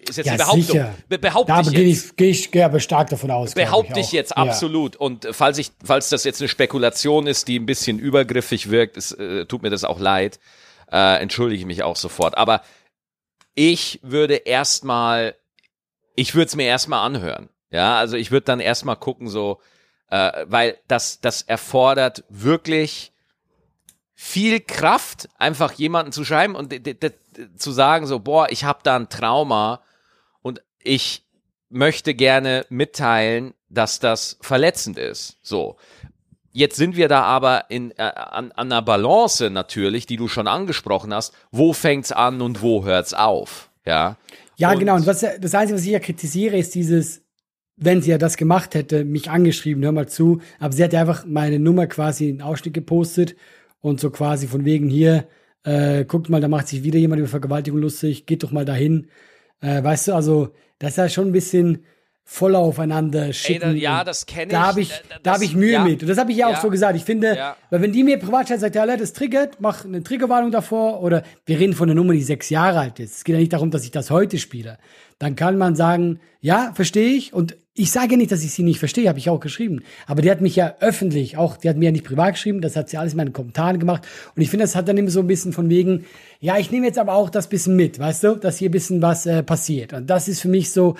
[0.07, 0.63] ist jetzt ja, die Behauptung.
[0.63, 0.95] Sicher.
[1.07, 3.53] Be behaupte da ich gehe ich, geh ich gehe aber stark davon aus.
[3.53, 4.95] Behaupte ich, ich jetzt absolut.
[4.95, 5.01] Ja.
[5.01, 9.11] Und falls ich, falls das jetzt eine Spekulation ist, die ein bisschen übergriffig wirkt, es,
[9.11, 10.39] äh, tut mir das auch leid.
[10.91, 12.37] Äh, entschuldige ich mich auch sofort.
[12.37, 12.61] Aber
[13.55, 15.35] ich würde erstmal,
[16.15, 17.49] ich würde es mir erstmal anhören.
[17.71, 19.61] Ja, also ich würde dann erstmal gucken, so,
[20.09, 23.11] äh, weil das, das erfordert wirklich
[24.15, 26.73] viel Kraft, einfach jemanden zu schreiben und
[27.55, 29.81] zu sagen, so, boah, ich habe da ein Trauma
[30.41, 31.25] und ich
[31.69, 35.37] möchte gerne mitteilen, dass das verletzend ist.
[35.41, 35.77] So.
[36.59, 40.45] Jetzt sind wir da aber in, äh, an, an einer Balance natürlich, die du schon
[40.45, 41.33] angesprochen hast.
[41.53, 43.71] Wo fängt's an und wo hört's auf?
[43.85, 44.17] Ja.
[44.57, 44.95] Ja, und genau.
[44.97, 47.21] Und was, das Einzige, was ich ja kritisiere, ist dieses,
[47.77, 50.41] wenn sie ja das gemacht hätte, mich angeschrieben, hör mal zu.
[50.59, 53.37] Aber sie hat einfach meine Nummer quasi in Ausschnitt gepostet
[53.79, 55.29] und so quasi von wegen hier,
[55.63, 59.07] äh, guckt mal, da macht sich wieder jemand über Vergewaltigung lustig, geht doch mal dahin.
[59.61, 61.85] Äh, weißt du, also das ist ja schon ein bisschen
[62.31, 63.69] voll aufeinander schicken.
[63.69, 64.51] Ey, da, ja, das kenne ich.
[64.51, 66.03] Da habe ich, das, da hab ich Mühe ja, mit.
[66.03, 66.95] Und das habe ich ja, ja, auch so gesagt.
[66.95, 67.55] Ich finde, ja.
[67.71, 71.59] weil wenn die mir privat sagt, ja, das triggert, mach eine Triggerwarnung davor oder wir
[71.59, 73.17] reden von einer Nummer, die sechs Jahre alt ist.
[73.17, 74.77] Es geht ja nicht darum, dass ich das heute spiele.
[75.17, 77.33] Dann kann man sagen, ja, verstehe ich.
[77.33, 79.81] Und ich sage nicht, dass ich sie nicht verstehe, habe ich auch geschrieben.
[80.05, 82.75] Aber die hat mich ja öffentlich, auch, die hat mir ja nicht privat geschrieben, das
[82.75, 84.07] hat sie alles in meinen Kommentaren gemacht.
[84.35, 86.05] Und ich finde, das hat dann immer so ein bisschen von wegen,
[86.39, 89.01] ja, ich nehme jetzt aber auch das bisschen mit, weißt du, dass hier ein bisschen
[89.01, 89.93] was äh, passiert.
[89.93, 90.95] Und das ist für mich so,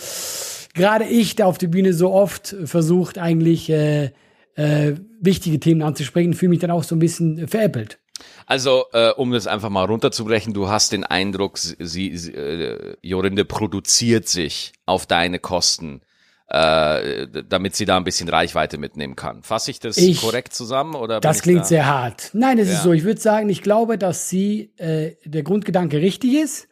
[0.80, 4.12] gerade ich, der auf der Bühne so oft versucht, eigentlich äh,
[4.56, 8.00] äh, wichtige Themen anzusprechen, fühle mich dann auch so ein bisschen veräppelt.
[8.46, 13.46] Also, äh, um das einfach mal runterzubrechen, du hast den Eindruck, sie, sie äh, Jorinde
[13.46, 16.02] produziert sich auf deine Kosten,
[16.48, 19.44] äh, damit sie da ein bisschen Reichweite mitnehmen kann.
[19.44, 20.96] Fasse ich das ich, korrekt zusammen?
[20.96, 21.66] Oder das klingt da?
[21.66, 22.32] sehr hart.
[22.34, 22.76] Nein, es ja.
[22.76, 22.94] ist so.
[22.94, 26.68] Ich würde sagen, ich glaube, dass sie äh, der Grundgedanke richtig ist,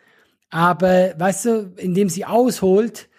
[0.49, 3.09] aber weißt du, indem sie ausholt,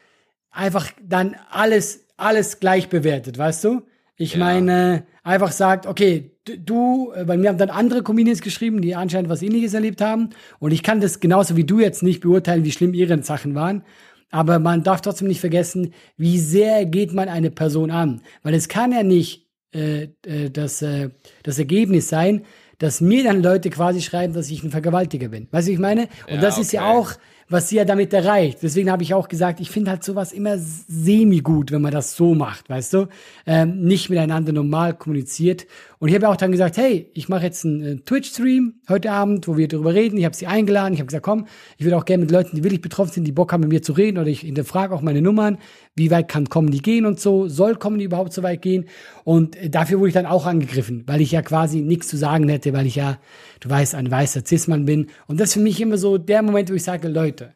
[0.51, 3.83] einfach dann alles, alles gleich bewertet, weißt du?
[4.17, 4.41] Ich ja.
[4.41, 9.43] meine, einfach sagt, okay, du, bei mir haben dann andere Comedians geschrieben, die anscheinend was
[9.43, 10.31] ähnliches erlebt haben.
[10.59, 13.85] Und ich kann das genauso wie du jetzt nicht beurteilen, wie schlimm ihre Sachen waren.
[14.31, 18.23] Aber man darf trotzdem nicht vergessen, wie sehr geht man eine Person an.
[18.43, 21.11] Weil es kann ja nicht äh, äh das, äh,
[21.45, 22.45] das Ergebnis sein,
[22.79, 25.49] dass mir dann Leute quasi schreiben, dass ich ein Vergewaltiger bin.
[25.51, 26.09] Weißt du, ich meine?
[26.29, 26.63] Und ja, das okay.
[26.63, 27.13] ist ja auch
[27.49, 28.59] was sie ja damit erreicht.
[28.63, 32.35] Deswegen habe ich auch gesagt, ich finde halt sowas immer semi-gut, wenn man das so
[32.35, 33.07] macht, weißt du?
[33.47, 35.67] Ähm, nicht miteinander normal kommuniziert.
[36.01, 39.49] Und ich habe auch dann gesagt, hey, ich mache jetzt einen äh, Twitch-Stream heute Abend,
[39.49, 40.17] wo wir darüber reden.
[40.17, 40.95] Ich habe sie eingeladen.
[40.95, 43.33] Ich habe gesagt, komm, ich würde auch gerne mit Leuten, die wirklich betroffen sind, die
[43.33, 44.19] Bock haben, mit mir zu reden.
[44.19, 45.59] Oder ich hinterfrage auch meine Nummern.
[45.97, 47.49] Wie weit kann Comedy gehen und so?
[47.49, 48.85] Soll Comedy überhaupt so weit gehen?
[49.25, 52.49] Und äh, dafür wurde ich dann auch angegriffen, weil ich ja quasi nichts zu sagen
[52.49, 53.19] hätte, weil ich ja,
[53.61, 55.09] du weißt, ein weißer Cis-Mann bin.
[55.27, 57.55] Und das ist für mich immer so der Moment, wo ich sage, Leute,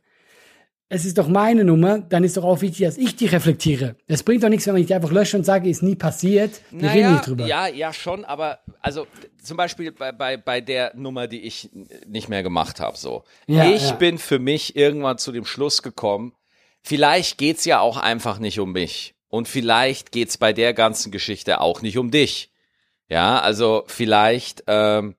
[0.95, 3.97] es ist doch meine Nummer, dann ist doch auch wichtig, dass ich die reflektiere.
[4.09, 6.61] Es bringt doch nichts, wenn man die einfach lösche und sage, ist nie passiert.
[6.71, 7.47] Wir naja, reden nicht drüber.
[7.47, 9.07] Ja, ja, schon, aber also
[9.43, 11.71] zum Beispiel bei, bei, bei der Nummer, die ich
[12.07, 13.25] nicht mehr gemacht habe, so.
[13.47, 13.95] Ja, ich ja.
[13.95, 16.35] bin für mich irgendwann zu dem Schluss gekommen,
[16.83, 19.15] vielleicht geht's ja auch einfach nicht um mich.
[19.29, 22.53] Und vielleicht geht's bei der ganzen Geschichte auch nicht um dich.
[23.09, 25.17] Ja, also vielleicht ähm,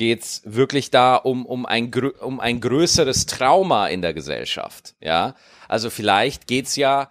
[0.00, 4.94] geht's wirklich da um, um, ein, um ein größeres Trauma in der Gesellschaft.
[5.02, 5.34] Ja,
[5.68, 7.10] also vielleicht geht's ja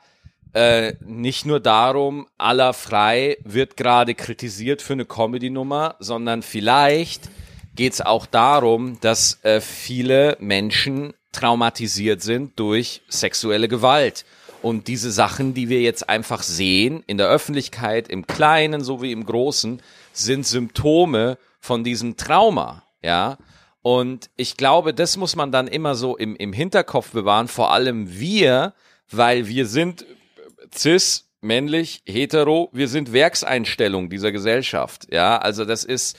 [0.54, 7.30] äh, nicht nur darum, aller frei wird gerade kritisiert für eine Comedy-Nummer, sondern vielleicht
[7.76, 14.26] geht's auch darum, dass äh, viele Menschen traumatisiert sind durch sexuelle Gewalt.
[14.64, 19.28] Und diese Sachen, die wir jetzt einfach sehen, in der Öffentlichkeit, im Kleinen sowie im
[19.28, 19.80] Großen,
[20.12, 23.38] sind Symptome von diesem Trauma, ja.
[23.82, 28.20] Und ich glaube, das muss man dann immer so im, im Hinterkopf bewahren, vor allem
[28.20, 28.74] wir,
[29.10, 30.06] weil wir sind
[30.76, 35.38] cis, männlich, hetero, wir sind Werkseinstellung dieser Gesellschaft, ja.
[35.38, 36.18] Also das ist,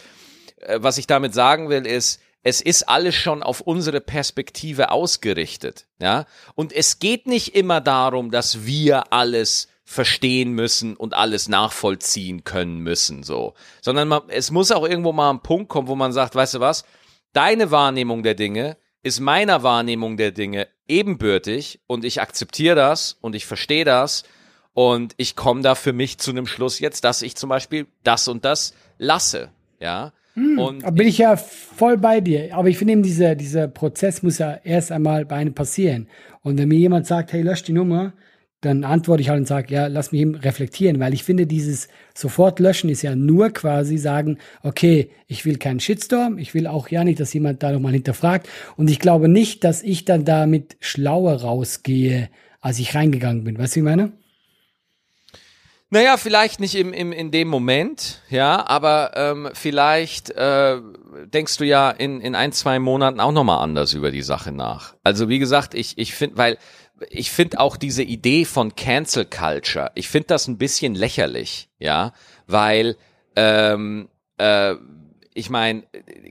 [0.57, 5.87] äh, was ich damit sagen will, ist, es ist alles schon auf unsere Perspektive ausgerichtet,
[6.01, 6.25] ja.
[6.55, 12.79] Und es geht nicht immer darum, dass wir alles verstehen müssen und alles nachvollziehen können
[12.79, 13.55] müssen, so.
[13.81, 16.61] Sondern man, es muss auch irgendwo mal ein Punkt kommen, wo man sagt, weißt du
[16.61, 16.85] was,
[17.33, 23.35] deine Wahrnehmung der Dinge ist meiner Wahrnehmung der Dinge ebenbürtig und ich akzeptiere das und
[23.35, 24.23] ich verstehe das
[24.75, 28.29] und ich komme da für mich zu einem Schluss jetzt, dass ich zum Beispiel das
[28.29, 29.51] und das lasse,
[29.81, 30.13] ja.
[30.35, 32.55] Hm, und bin ich, ich ja voll bei dir.
[32.55, 36.07] Aber ich finde eben, dieser, dieser Prozess muss ja erst einmal bei einem passieren.
[36.43, 38.13] Und wenn mir jemand sagt, hey, lösch die Nummer,
[38.61, 41.89] dann antworte ich halt und sage, ja, lass mich eben reflektieren, weil ich finde, dieses
[42.15, 46.89] sofort löschen ist ja nur quasi sagen, okay, ich will keinen Shitstorm, ich will auch
[46.89, 50.77] ja nicht, dass jemand da nochmal hinterfragt und ich glaube nicht, dass ich dann damit
[50.81, 52.29] schlauer rausgehe,
[52.61, 53.59] als ich reingegangen bin.
[53.59, 54.13] Weißt du, wie ich meine?
[55.93, 60.77] Naja, vielleicht nicht im, im, in dem Moment, ja, aber ähm, vielleicht äh,
[61.25, 64.95] denkst du ja in, in ein, zwei Monaten auch nochmal anders über die Sache nach.
[65.03, 66.59] Also wie gesagt, ich, ich finde, weil
[67.09, 72.13] ich finde auch diese Idee von Cancel Culture, ich finde das ein bisschen lächerlich, ja,
[72.47, 72.97] weil
[73.37, 74.09] ähm,
[74.39, 74.75] äh,
[75.33, 75.85] ich meine,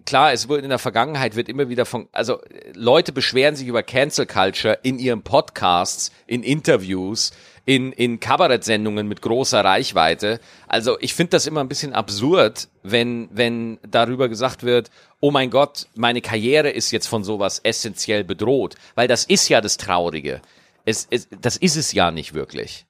[0.06, 2.40] klar, es wurde in der Vergangenheit wird immer wieder von, also
[2.74, 7.32] Leute beschweren sich über Cancel Culture in ihren Podcasts, in Interviews,
[7.66, 10.40] in, in Kabarettsendungen mit großer Reichweite.
[10.68, 15.50] Also ich finde das immer ein bisschen absurd, wenn, wenn darüber gesagt wird, oh mein
[15.50, 20.42] Gott, meine Karriere ist jetzt von sowas essentiell bedroht, weil das ist ja das Traurige.
[20.86, 22.86] Es, es, das ist es ja nicht wirklich.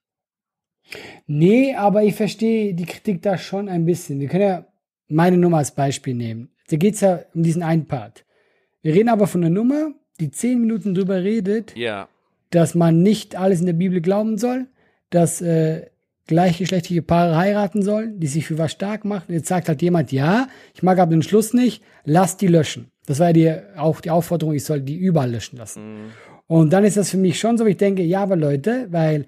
[1.27, 4.19] Nee, aber ich verstehe die Kritik da schon ein bisschen.
[4.19, 4.65] Wir können ja
[5.07, 6.49] meine Nummer als Beispiel nehmen.
[6.69, 8.25] Da geht es ja um diesen einen Part.
[8.81, 12.07] Wir reden aber von einer Nummer, die zehn Minuten drüber redet, ja.
[12.51, 14.67] dass man nicht alles in der Bibel glauben soll,
[15.09, 15.87] dass äh,
[16.27, 19.33] gleichgeschlechtliche Paare heiraten sollen, die sich für was stark machen.
[19.33, 22.91] Jetzt sagt halt jemand, ja, ich mag aber den Schluss nicht, lass die löschen.
[23.07, 25.93] Das war ja die, auch die Aufforderung, ich soll die überall löschen lassen.
[25.93, 26.11] Mhm.
[26.49, 29.27] Und dann ist das für mich schon so, ich denke, ja, aber Leute, weil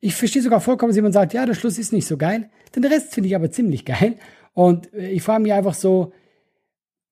[0.00, 2.50] ich verstehe sogar vollkommen, dass jemand sagt, ja, der Schluss ist nicht so geil.
[2.74, 4.16] Den Rest finde ich aber ziemlich geil.
[4.52, 6.12] Und äh, ich frage mich einfach so,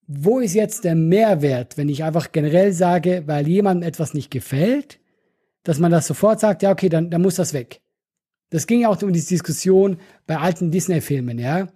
[0.07, 4.99] wo ist jetzt der Mehrwert, wenn ich einfach generell sage, weil jemandem etwas nicht gefällt,
[5.63, 7.79] dass man das sofort sagt, ja, okay, dann, dann muss das weg.
[8.49, 11.69] Das ging ja auch um die Diskussion bei alten Disney-Filmen, ja.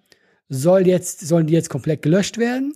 [0.49, 2.73] Soll jetzt, sollen die jetzt komplett gelöscht werden?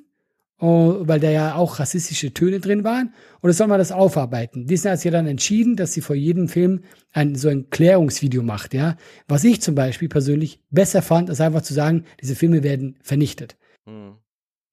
[0.60, 3.14] Oh, weil da ja auch rassistische Töne drin waren.
[3.44, 4.66] Oder soll man das aufarbeiten?
[4.66, 8.42] Disney hat sich ja dann entschieden, dass sie vor jedem Film ein, so ein Klärungsvideo
[8.42, 8.98] macht, ja.
[9.28, 13.56] Was ich zum Beispiel persönlich besser fand, als einfach zu sagen, diese Filme werden vernichtet.
[13.86, 14.16] Mhm.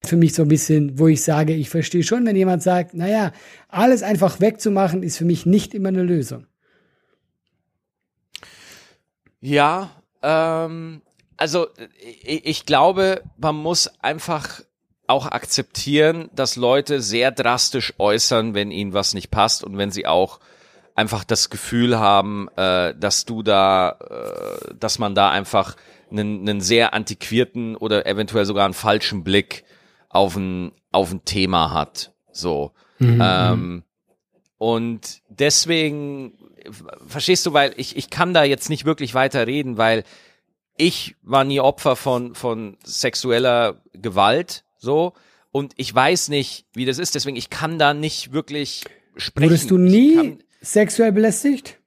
[0.03, 3.31] Für mich so ein bisschen, wo ich sage, ich verstehe schon, wenn jemand sagt, naja,
[3.67, 6.47] alles einfach wegzumachen, ist für mich nicht immer eine Lösung.
[9.39, 9.91] Ja,
[10.23, 11.03] ähm,
[11.37, 11.67] also
[12.23, 14.61] ich, ich glaube, man muss einfach
[15.07, 20.07] auch akzeptieren, dass Leute sehr drastisch äußern, wenn ihnen was nicht passt und wenn sie
[20.07, 20.39] auch
[20.95, 25.75] einfach das Gefühl haben, äh, dass du da, äh, dass man da einfach
[26.09, 29.65] einen, einen sehr antiquierten oder eventuell sogar einen falschen Blick
[30.09, 32.13] auf ein, auf ein Thema hat.
[32.31, 32.71] So.
[32.99, 33.21] Mhm.
[33.21, 33.83] Ähm,
[34.57, 36.33] und deswegen,
[37.05, 40.03] verstehst du, weil ich, ich kann da jetzt nicht wirklich weiter reden, weil
[40.77, 45.13] ich war nie Opfer von, von sexueller Gewalt so.
[45.51, 48.85] Und ich weiß nicht, wie das ist, deswegen ich kann da nicht wirklich
[49.17, 49.49] sprechen.
[49.49, 51.79] Wurdest du nie sexuell belästigt?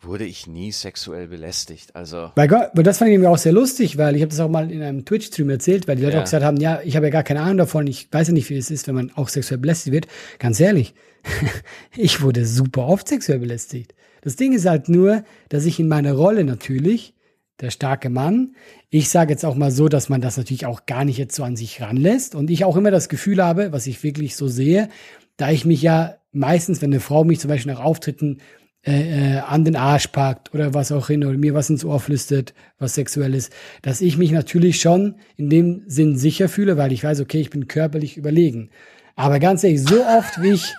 [0.00, 2.30] Wurde ich nie sexuell belästigt, also.
[2.34, 4.70] Bei Gott, das fand ich mir auch sehr lustig, weil ich habe das auch mal
[4.70, 6.20] in einem Twitch-Stream erzählt, weil die Leute ja.
[6.20, 8.50] auch gesagt haben, ja, ich habe ja gar keine Ahnung davon, ich weiß ja nicht,
[8.50, 10.06] wie es ist, wenn man auch sexuell belästigt wird.
[10.38, 10.94] Ganz ehrlich,
[11.96, 13.94] ich wurde super oft sexuell belästigt.
[14.20, 17.14] Das Ding ist halt nur, dass ich in meiner Rolle natürlich
[17.60, 18.54] der starke Mann.
[18.90, 21.44] Ich sage jetzt auch mal so, dass man das natürlich auch gar nicht jetzt so
[21.44, 24.88] an sich ranlässt und ich auch immer das Gefühl habe, was ich wirklich so sehe,
[25.36, 28.38] da ich mich ja meistens, wenn eine Frau mich zum Beispiel nach Auftritten
[28.86, 32.00] äh, äh, an den Arsch packt oder was auch hin oder mir was ins Ohr
[32.00, 36.92] flüstert, was sexuell ist, dass ich mich natürlich schon in dem Sinn sicher fühle, weil
[36.92, 38.68] ich weiß, okay, ich bin körperlich überlegen.
[39.16, 40.74] Aber ganz ehrlich, so oft wie ich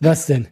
[0.00, 0.48] was denn?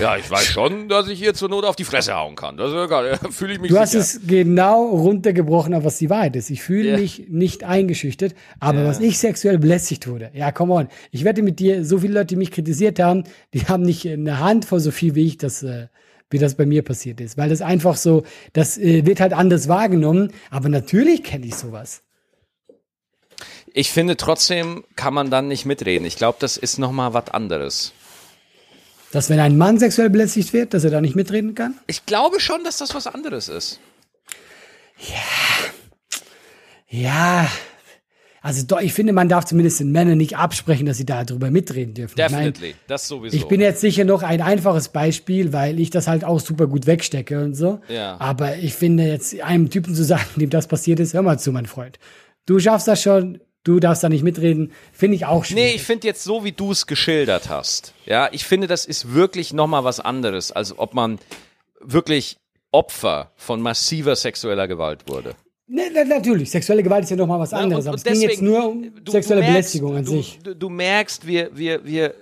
[0.00, 2.56] Ja, ich weiß schon, dass ich hier zur Not auf die Fresse hauen kann.
[2.56, 2.70] Das
[3.30, 3.80] fühle ich mich Du sicher.
[3.80, 6.50] hast es genau runtergebrochen, auf was die Wahrheit ist.
[6.50, 6.98] Ich fühle yeah.
[6.98, 8.88] mich nicht eingeschüchtert, aber yeah.
[8.88, 10.30] was ich sexuell belästigt wurde.
[10.34, 10.88] Ja, come on.
[11.10, 14.38] Ich wette mit dir, so viele Leute, die mich kritisiert haben, die haben nicht eine
[14.38, 15.88] Hand vor so viel wie ich, das, äh,
[16.30, 17.36] wie das bei mir passiert ist.
[17.36, 20.32] Weil das einfach so, das äh, wird halt anders wahrgenommen.
[20.50, 22.02] Aber natürlich kenne ich sowas.
[23.72, 26.04] Ich finde trotzdem kann man dann nicht mitreden.
[26.04, 27.92] Ich glaube, das ist nochmal was anderes.
[29.12, 31.74] Dass wenn ein Mann sexuell belästigt wird, dass er da nicht mitreden kann?
[31.86, 33.80] Ich glaube schon, dass das was anderes ist.
[34.98, 35.70] Ja.
[36.88, 37.50] Ja.
[38.42, 41.92] Also doch, ich finde, man darf zumindest den Männern nicht absprechen, dass sie darüber mitreden
[41.92, 42.16] dürfen.
[42.16, 43.36] Definitely, ich mein, das sowieso.
[43.36, 46.86] Ich bin jetzt sicher noch ein einfaches Beispiel, weil ich das halt auch super gut
[46.86, 47.80] wegstecke und so.
[47.88, 48.16] Ja.
[48.18, 51.52] Aber ich finde jetzt einem Typen zu sagen, dem das passiert ist, hör mal zu,
[51.52, 51.98] mein Freund.
[52.46, 55.64] Du schaffst das schon du darfst da nicht mitreden, finde ich auch schwierig.
[55.64, 57.94] Nee, ich finde jetzt so, wie du es geschildert hast.
[58.06, 61.18] Ja, ich finde, das ist wirklich nochmal was anderes, als ob man
[61.80, 62.36] wirklich
[62.72, 65.34] Opfer von massiver sexueller Gewalt wurde.
[65.66, 68.68] Nee, natürlich, sexuelle Gewalt ist ja nochmal was anderes, und, aber es ging jetzt nur
[68.68, 70.38] um du, sexuelle du merkst, Belästigung an du, sich.
[70.42, 72.14] Du, du merkst, wir, wir, wir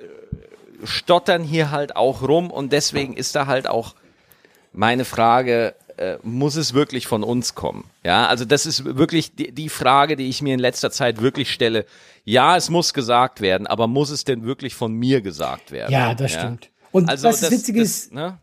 [0.85, 3.95] stottern hier halt auch rum und deswegen ist da halt auch
[4.73, 7.85] meine Frage, äh, muss es wirklich von uns kommen?
[8.05, 11.51] Ja, also das ist wirklich die, die Frage, die ich mir in letzter Zeit wirklich
[11.53, 11.85] stelle.
[12.25, 15.93] Ja, es muss gesagt werden, aber muss es denn wirklich von mir gesagt werden?
[15.93, 16.71] Ja, das stimmt.
[16.93, 18.39] Und Also was das, das- Witzige ist, ne?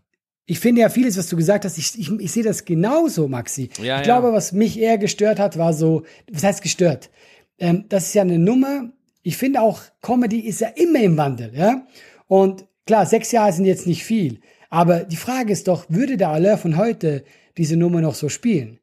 [0.46, 3.70] ich finde ja vieles, was du gesagt hast, ich, ich, ich sehe das genauso, Maxi.
[3.82, 4.34] Ja, ich glaube, ja.
[4.34, 7.10] was mich eher gestört hat, war so, was heißt gestört?
[7.58, 8.92] Ähm, das ist ja eine Nummer.
[9.24, 11.88] Ich finde auch, Comedy ist ja immer im Wandel, ja.
[12.28, 14.40] Und klar, sechs Jahre sind jetzt nicht viel.
[14.70, 17.24] Aber die Frage ist doch, würde der Aller von heute
[17.58, 18.80] diese Nummer noch so spielen?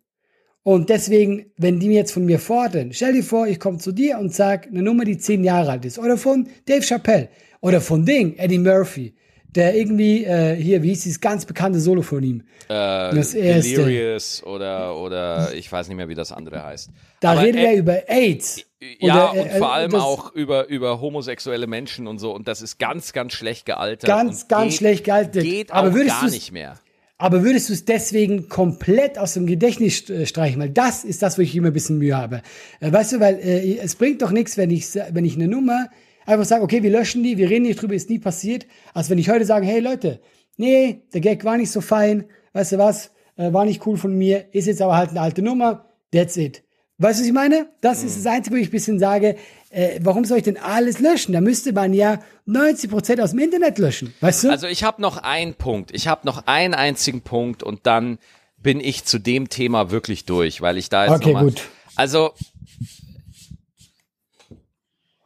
[0.65, 3.91] Und deswegen, wenn die mir jetzt von mir fordern, stell dir vor, ich komme zu
[3.91, 5.99] dir und sag eine Nummer, die zehn Jahre alt ist.
[5.99, 7.29] Oder von Dave Chappelle.
[7.61, 9.15] Oder von Ding, Eddie Murphy.
[9.49, 12.43] Der irgendwie, äh, hier, wie hieß dieses ganz bekannte Solo von ihm?
[12.69, 13.71] Äh, Das erste.
[13.71, 16.91] Delirious oder, oder ich weiß nicht mehr, wie das andere heißt.
[17.21, 18.65] Da Aber, redet er über AIDS.
[19.01, 22.35] Ja, Oder, und äh, vor allem auch über, über homosexuelle Menschen und so.
[22.35, 24.09] Und das ist ganz, ganz schlecht gealtert.
[24.09, 25.45] Ganz, und ganz geht, schlecht gealtert.
[25.45, 26.79] Geht Aber auch gar nicht mehr.
[27.23, 30.61] Aber würdest du es deswegen komplett aus dem Gedächtnis äh, streichen?
[30.61, 32.43] Weil das ist das, wo ich immer ein bisschen Mühe habe.
[32.81, 35.89] Äh, weißt du, weil äh, es bringt doch nichts, wenn ich, wenn ich eine Nummer
[36.27, 39.19] einfach sage, okay, wir löschen die, wir reden nicht drüber, ist nie passiert, als wenn
[39.19, 40.19] ich heute sage, hey Leute,
[40.57, 44.19] nee, der Gag war nicht so fein, weißt du was, äh, war nicht cool von
[44.19, 46.65] mir, ist jetzt aber halt eine alte Nummer, that's it.
[46.99, 47.69] Weißt du, was ich meine?
[47.83, 49.37] Das ist das Einzige, wo ich ein bisschen sage,
[49.73, 51.33] äh, warum soll ich denn alles löschen?
[51.33, 54.51] Da müsste man ja 90% aus dem Internet löschen, weißt du?
[54.51, 55.91] Also ich habe noch einen Punkt.
[55.95, 58.19] Ich habe noch einen einzigen Punkt und dann
[58.59, 61.63] bin ich zu dem Thema wirklich durch, weil ich da jetzt Okay, gut.
[61.97, 62.33] Also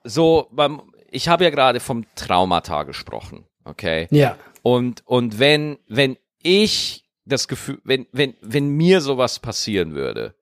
[0.04, 0.80] so beim
[1.10, 4.06] ich habe ja gerade vom Traumata gesprochen, okay?
[4.10, 4.36] ja.
[4.62, 10.34] Und und wenn wenn ich das Gefühl, wenn wenn wenn mir sowas passieren würde,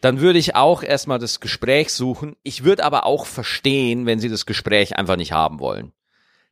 [0.00, 2.36] dann würde ich auch erstmal das Gespräch suchen.
[2.42, 5.92] Ich würde aber auch verstehen, wenn sie das Gespräch einfach nicht haben wollen.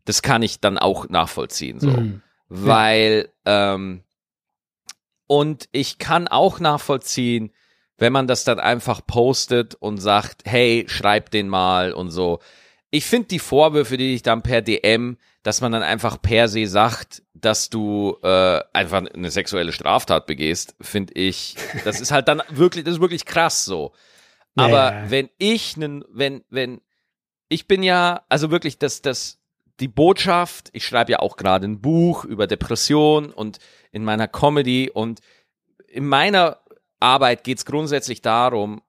[0.04, 1.88] Das kann ich dann auch nachvollziehen, so.
[1.88, 2.22] Mhm.
[2.48, 4.02] Weil, ähm,
[5.26, 7.52] und ich kann auch nachvollziehen,
[7.98, 12.38] wenn man das dann einfach postet und sagt, hey, schreib den mal und so.
[12.90, 16.66] Ich finde die Vorwürfe, die ich dann per DM, dass man dann einfach per se
[16.66, 22.42] sagt, dass du äh, einfach eine sexuelle Straftat begehst, finde ich, das ist halt dann
[22.50, 23.92] wirklich, das ist wirklich krass so.
[24.54, 25.10] Aber ja.
[25.10, 26.80] wenn ich nen, wenn, wenn,
[27.48, 29.38] ich bin ja, also wirklich, das, das,
[29.80, 33.58] die Botschaft, ich schreibe ja auch gerade ein Buch über Depression und
[33.92, 35.20] in meiner Comedy und
[35.86, 36.60] in meiner
[37.00, 38.82] Arbeit geht es grundsätzlich darum,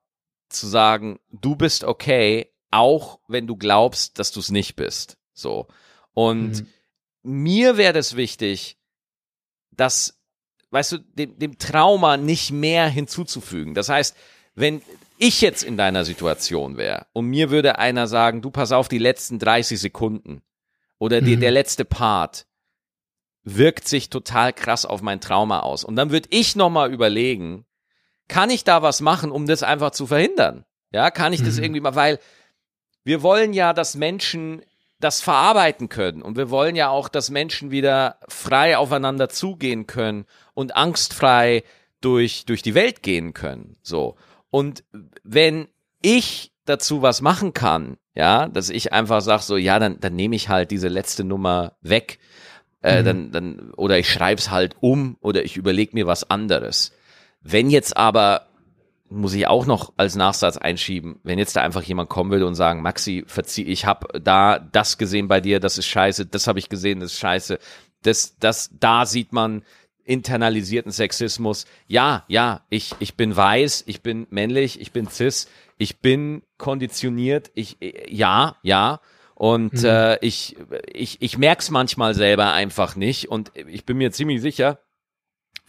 [0.50, 5.18] zu sagen, du bist okay, auch wenn du glaubst, dass du es nicht bist.
[5.34, 5.68] So.
[6.14, 6.66] Und
[7.30, 8.78] mir wäre das wichtig,
[9.72, 10.20] dass,
[10.72, 13.74] weißt du, dem, dem Trauma nicht mehr hinzuzufügen.
[13.74, 14.16] Das heißt,
[14.56, 14.82] wenn
[15.18, 18.98] ich jetzt in deiner Situation wäre und mir würde einer sagen, du pass auf die
[18.98, 20.42] letzten 30 Sekunden
[20.98, 21.42] oder die, Mhm.
[21.42, 22.46] der letzte Part
[23.44, 25.84] wirkt sich total krass auf mein Trauma aus.
[25.84, 27.66] Und dann würde ich nochmal überlegen,
[28.28, 30.66] kann ich da was machen, um das einfach zu verhindern?
[30.92, 31.64] Ja, kann ich das Mhm.
[31.64, 32.20] irgendwie mal, weil
[33.04, 34.62] wir wollen ja, dass Menschen
[35.00, 40.26] das verarbeiten können und wir wollen ja auch, dass Menschen wieder frei aufeinander zugehen können
[40.54, 41.64] und angstfrei
[42.02, 43.78] durch, durch die Welt gehen können.
[43.82, 44.16] So.
[44.50, 44.84] Und
[45.24, 45.68] wenn
[46.02, 50.36] ich dazu was machen kann, ja, dass ich einfach sage, so, ja, dann, dann nehme
[50.36, 52.20] ich halt diese letzte Nummer weg,
[52.82, 56.94] äh, dann, dann, oder ich schreib's halt um oder ich überlege mir was anderes.
[57.42, 58.49] Wenn jetzt aber
[59.10, 62.56] muss ich auch noch als Nachsatz einschieben, wenn jetzt da einfach jemand kommen würde und
[62.56, 66.60] sagen, Maxi, verzieh, ich habe da das gesehen bei dir, das ist scheiße, das habe
[66.60, 67.60] ich gesehen, das ist scheiße,
[68.04, 69.64] das, das, da sieht man
[70.06, 71.66] internalisierten Sexismus.
[71.88, 77.52] Ja, ja, ich, ich bin weiß, ich bin männlich, ich bin cis, ich bin konditioniert,
[77.54, 79.02] ich, ja, ja.
[79.36, 80.58] Und äh, ich,
[80.92, 83.30] ich, ich merk's manchmal selber einfach nicht.
[83.30, 84.80] Und ich bin mir ziemlich sicher,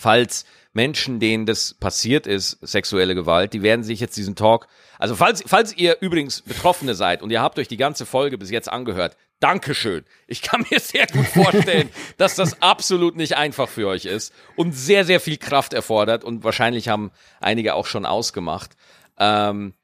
[0.01, 4.67] falls Menschen, denen das passiert ist, sexuelle Gewalt, die werden sich jetzt diesen Talk,
[4.99, 8.51] also falls, falls ihr übrigens Betroffene seid und ihr habt euch die ganze Folge bis
[8.51, 10.05] jetzt angehört, Dankeschön.
[10.27, 14.73] Ich kann mir sehr gut vorstellen, dass das absolut nicht einfach für euch ist und
[14.73, 18.71] sehr, sehr viel Kraft erfordert und wahrscheinlich haben einige auch schon ausgemacht,
[19.19, 19.75] ähm,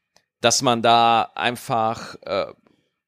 [0.41, 2.47] dass man da einfach äh,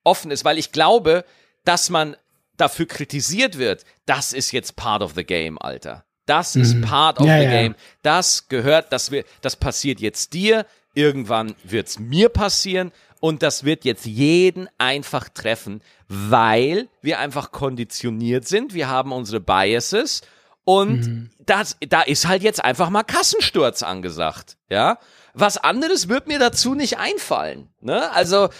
[0.04, 1.24] offen ist, weil ich glaube,
[1.64, 2.16] dass man
[2.56, 6.04] dafür kritisiert wird, das ist jetzt part of the game, Alter.
[6.28, 7.50] Das ist part of Ja, the ja.
[7.50, 7.74] game.
[8.02, 10.66] Das gehört, das, wir, das passiert jetzt dir.
[10.94, 18.46] Irgendwann wird's mir passieren Und das wird jetzt jeden einfach treffen, weil wir einfach konditioniert
[18.46, 18.74] sind.
[18.74, 20.22] Wir haben unsere Biases
[20.64, 21.30] und mhm.
[21.44, 24.56] das, da ist halt jetzt einfach mal Kassensturz angesagt.
[24.70, 24.98] Ja,
[25.34, 27.68] was anderes wird mir dazu nicht einfallen.
[27.80, 28.10] Ne?
[28.12, 28.50] Also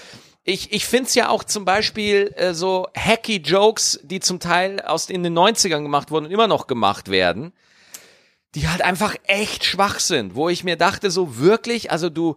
[0.49, 4.81] ich, ich finde es ja auch zum Beispiel äh, so hacky Jokes, die zum Teil
[4.81, 7.53] aus in den 90ern gemacht wurden und immer noch gemacht werden,
[8.55, 12.37] die halt einfach echt schwach sind, wo ich mir dachte, so wirklich, also du,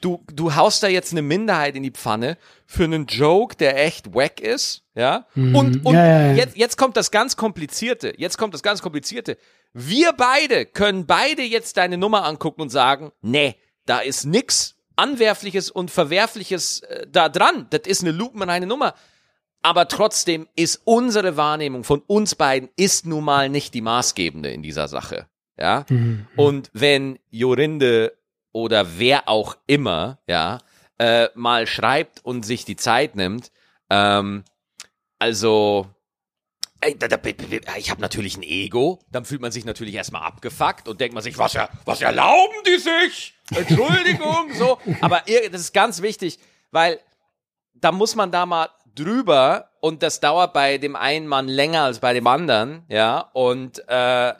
[0.00, 4.14] du, du haust da jetzt eine Minderheit in die Pfanne für einen Joke, der echt
[4.14, 5.26] wack ist, ja?
[5.34, 5.54] Mhm.
[5.54, 6.32] Und, und ja, ja, ja.
[6.32, 9.36] Jetzt, jetzt kommt das ganz Komplizierte, jetzt kommt das ganz Komplizierte.
[9.74, 15.70] Wir beide können beide jetzt deine Nummer angucken und sagen, nee, da ist nix Anwerfliches
[15.70, 17.66] und Verwerfliches äh, da dran.
[17.70, 18.94] Das ist eine lupenreine Nummer.
[19.62, 24.62] Aber trotzdem ist unsere Wahrnehmung von uns beiden ist nun mal nicht die maßgebende in
[24.62, 25.26] dieser Sache.
[25.58, 25.86] Ja.
[25.88, 26.26] Mhm.
[26.36, 28.12] Und wenn Jorinde
[28.52, 30.58] oder wer auch immer, ja,
[30.98, 33.50] äh, mal schreibt und sich die Zeit nimmt,
[33.88, 34.44] ähm,
[35.18, 35.88] also
[36.86, 41.22] ich habe natürlich ein Ego, dann fühlt man sich natürlich erstmal abgefuckt und denkt man
[41.22, 43.33] sich, was, was erlauben die sich?
[43.50, 44.78] Entschuldigung, so.
[45.00, 46.38] Aber das ist ganz wichtig,
[46.70, 46.98] weil
[47.74, 51.98] da muss man da mal drüber und das dauert bei dem einen Mann länger als
[51.98, 54.32] bei dem anderen, ja, und, äh,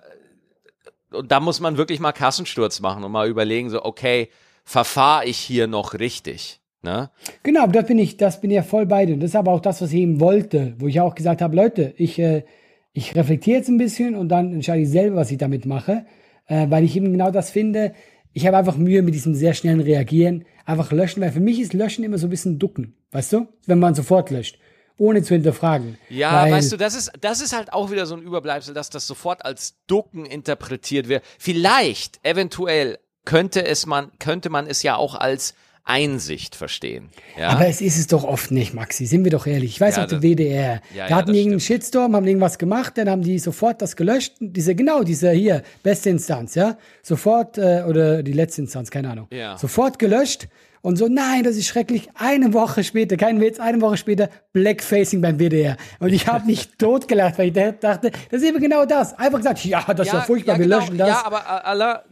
[1.11, 4.31] und da muss man wirklich mal Kassensturz machen und mal überlegen, so, okay,
[4.65, 6.61] verfahre ich hier noch richtig?
[6.83, 7.11] Ne?
[7.43, 9.17] Genau, das bin ich, das bin ja voll bei dir.
[9.17, 11.95] Das ist aber auch das, was ich eben wollte, wo ich auch gesagt habe, Leute,
[11.97, 12.45] ich, äh,
[12.93, 16.05] ich reflektiere jetzt ein bisschen und dann entscheide ich selber, was ich damit mache,
[16.47, 17.95] äh, weil ich eben genau das finde.
[18.35, 21.72] Ich habe einfach Mühe mit diesem sehr schnellen Reagieren, einfach löschen, weil für mich ist
[21.72, 23.49] Löschen immer so ein bisschen Ducken, weißt du?
[23.66, 24.59] Wenn man sofort löscht
[24.97, 25.99] ohne zu hinterfragen.
[26.09, 29.07] Ja, weißt du, das ist, das ist halt auch wieder so ein Überbleibsel, dass das
[29.07, 31.24] sofort als Ducken interpretiert wird.
[31.39, 35.55] Vielleicht, eventuell, könnte es man, könnte man es ja auch als
[35.87, 37.11] Einsicht verstehen.
[37.39, 37.51] Ja?
[37.51, 39.05] Aber es ist es doch oft nicht, Maxi.
[39.05, 39.72] Sind wir doch ehrlich.
[39.72, 40.80] Ich weiß ja, auch, der WDR.
[40.95, 41.82] Ja, da hatten irgendeinen stimmt.
[41.82, 44.32] Shitstorm, haben irgendwas gemacht, dann haben die sofort das gelöscht.
[44.41, 46.78] Diese, genau, diese hier, beste Instanz, ja.
[47.03, 49.26] Sofort, äh, oder die letzte Instanz, keine Ahnung.
[49.30, 49.59] Ja.
[49.59, 50.49] Sofort gelöscht
[50.85, 52.11] und so, nein, das ist schrecklich.
[52.12, 55.78] Eine Woche später, kein Witz, eine Woche später Blackfacing beim WDR.
[55.99, 59.18] Und ich habe mich totgelacht, weil ich dachte, das ist eben genau das.
[59.18, 60.76] Einfach gesagt, ja, das ja, ist ja furchtbar, ja, genau.
[60.76, 61.09] wir löschen das.
[61.09, 62.05] Ja, aber äh, Allah,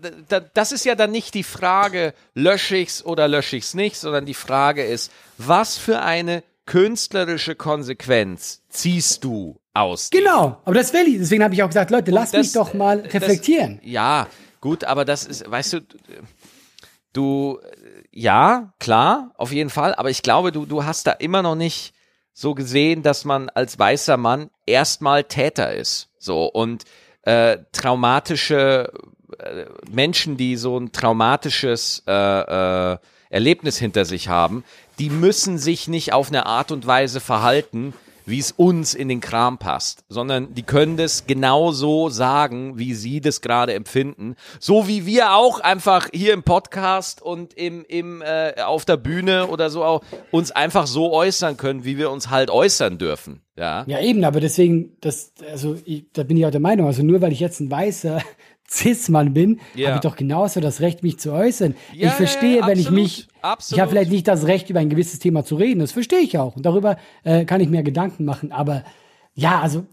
[0.55, 4.33] das ist ja dann nicht die Frage, lösche ich's oder lösche ich's nicht, sondern die
[4.33, 10.09] Frage ist, was für eine künstlerische Konsequenz ziehst du aus?
[10.09, 11.19] Genau, aber das will ich.
[11.19, 13.81] Deswegen habe ich auch gesagt, Leute, lasst mich doch mal reflektieren.
[13.83, 14.29] Das, ja,
[14.63, 15.81] gut, aber das ist, weißt du,
[17.13, 17.59] du,
[18.13, 19.95] ja, klar, auf jeden Fall.
[19.95, 21.95] Aber ich glaube, du, du hast da immer noch nicht
[22.35, 26.11] so gesehen, dass man als weißer Mann erstmal Täter ist.
[26.19, 26.85] So und
[27.23, 28.93] äh, traumatische
[29.39, 32.13] äh, Menschen, die so ein traumatisches äh,
[32.93, 32.99] äh,
[33.31, 34.63] Erlebnis hinter sich haben,
[34.99, 37.95] die müssen sich nicht auf eine Art und Weise verhalten,
[38.25, 42.95] wie es uns in den Kram passt, sondern die können das genau so sagen, wie
[42.95, 44.37] sie das gerade empfinden.
[44.61, 49.47] So wie wir auch einfach hier im Podcast und im, im, äh, auf der Bühne
[49.49, 53.43] oder so auch uns einfach so äußern können, wie wir uns halt äußern dürfen.
[53.57, 57.03] Ja, ja eben, aber deswegen, das, also ich, da bin ich auch der Meinung, also
[57.03, 58.23] nur weil ich jetzt ein weißer
[58.73, 59.89] Cis-Mann bin, ja.
[59.89, 61.75] habe ich doch genauso das Recht, mich zu äußern.
[61.93, 63.77] Ja, ich verstehe, ja, wenn ich mich, absolut.
[63.77, 65.81] ich habe vielleicht nicht das Recht, über ein gewisses Thema zu reden.
[65.81, 66.57] Das verstehe ich auch.
[66.57, 68.51] Und darüber äh, kann ich mir Gedanken machen.
[68.51, 68.85] Aber
[69.35, 69.85] ja, also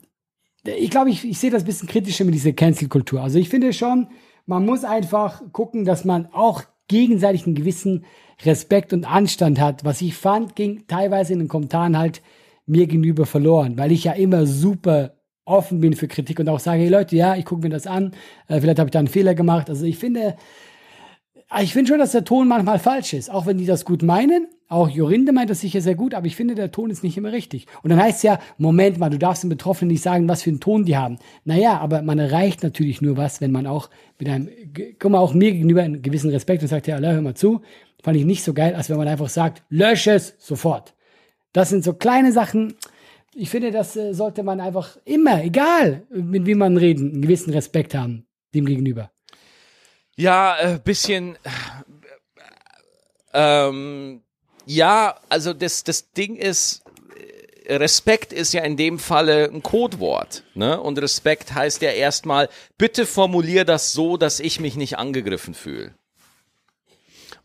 [0.64, 3.22] ich glaube, ich, ich sehe das ein bisschen kritischer mit dieser Cancel-Kultur.
[3.22, 4.08] Also ich finde schon,
[4.46, 8.06] man muss einfach gucken, dass man auch gegenseitig einen gewissen
[8.44, 9.84] Respekt und Anstand hat.
[9.84, 12.22] Was ich fand, ging teilweise in den Kommentaren halt
[12.66, 15.19] mir gegenüber verloren, weil ich ja immer super
[15.50, 18.14] offen bin für Kritik und auch sage, hey Leute, ja, ich gucke mir das an,
[18.48, 19.70] äh, vielleicht habe ich da einen Fehler gemacht.
[19.70, 20.36] Also ich finde,
[21.50, 24.04] äh, ich finde schon, dass der Ton manchmal falsch ist, auch wenn die das gut
[24.04, 24.48] meinen.
[24.68, 27.32] Auch Jorinde meint das sicher sehr gut, aber ich finde, der Ton ist nicht immer
[27.32, 27.66] richtig.
[27.82, 30.52] Und dann heißt es ja, Moment mal, du darfst den Betroffenen nicht sagen, was für
[30.52, 31.18] einen Ton die haben.
[31.44, 33.90] Naja, aber man erreicht natürlich nur was, wenn man auch
[34.20, 34.48] mit einem,
[35.00, 37.62] guck mal, auch mir gegenüber einen gewissen Respekt und sagt, ja, hör mal zu.
[38.04, 40.94] Fand ich nicht so geil, als wenn man einfach sagt, lösche es sofort.
[41.52, 42.76] Das sind so kleine Sachen,
[43.36, 47.54] ich finde, das äh, sollte man einfach immer, egal mit wem man reden, einen gewissen
[47.54, 49.12] Respekt haben dem gegenüber.
[50.16, 51.38] Ja, äh, bisschen.
[53.34, 54.22] Ähm,
[54.66, 56.84] ja, also das, das Ding ist,
[57.66, 60.44] äh, Respekt ist ja in dem Falle ein Codewort.
[60.56, 60.80] Ne?
[60.80, 65.94] Und Respekt heißt ja erstmal, bitte formulier das so, dass ich mich nicht angegriffen fühle.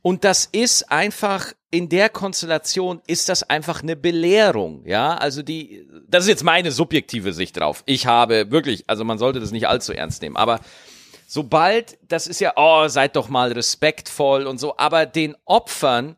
[0.03, 5.17] Und das ist einfach in der Konstellation ist das einfach eine Belehrung, ja?
[5.17, 7.83] Also die das ist jetzt meine subjektive Sicht drauf.
[7.87, 10.61] Ich habe wirklich, also man sollte das nicht allzu ernst nehmen, aber
[11.27, 16.17] sobald das ist ja oh, seid doch mal respektvoll und so, aber den Opfern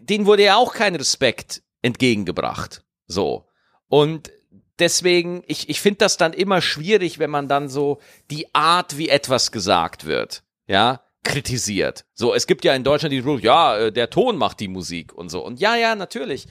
[0.00, 2.82] denen wurde ja auch kein Respekt entgegengebracht.
[3.06, 3.46] So.
[3.88, 4.32] Und
[4.78, 8.00] deswegen, ich, ich finde das dann immer schwierig, wenn man dann so
[8.30, 12.04] die Art, wie etwas gesagt wird, ja, kritisiert.
[12.14, 15.12] So, es gibt ja in Deutschland die Rule, ja, äh, der Ton macht die Musik
[15.12, 15.44] und so.
[15.44, 16.46] Und ja, ja, natürlich.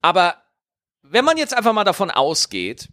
[0.00, 0.36] Aber
[1.02, 2.88] wenn man jetzt einfach mal davon ausgeht,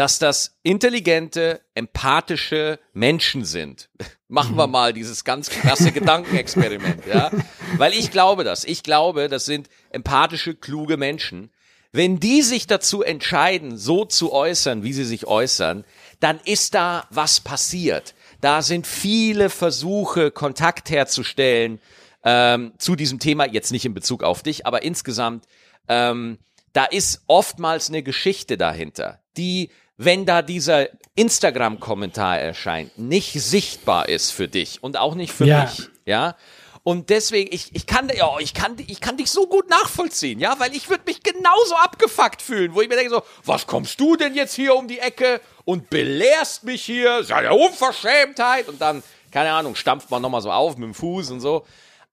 [0.00, 3.90] dass das intelligente, empathische Menschen sind.
[4.28, 7.30] Machen wir mal dieses ganz krasse Gedankenexperiment, ja?
[7.76, 8.64] Weil ich glaube das.
[8.64, 11.50] Ich glaube, das sind empathische, kluge Menschen.
[11.92, 15.84] Wenn die sich dazu entscheiden, so zu äußern, wie sie sich äußern,
[16.20, 18.14] dann ist da was passiert.
[18.40, 21.80] Da sind viele Versuche, Kontakt herzustellen
[22.24, 25.46] ähm, zu diesem Thema, jetzt nicht in Bezug auf dich, aber insgesamt,
[25.88, 26.38] ähm,
[26.72, 29.70] da ist oftmals eine Geschichte dahinter, die
[30.02, 35.64] wenn da dieser Instagram-Kommentar erscheint, nicht sichtbar ist für dich und auch nicht für ja.
[35.64, 36.36] mich, ja.
[36.82, 40.58] Und deswegen, ich, ich kann, ja, ich kann, ich kann dich so gut nachvollziehen, ja,
[40.58, 44.16] weil ich würde mich genauso abgefuckt fühlen, wo ich mir denke so, was kommst du
[44.16, 49.02] denn jetzt hier um die Ecke und belehrst mich hier, ist ja Unverschämtheit und dann,
[49.30, 51.66] keine Ahnung, stampft man nochmal so auf mit dem Fuß und so.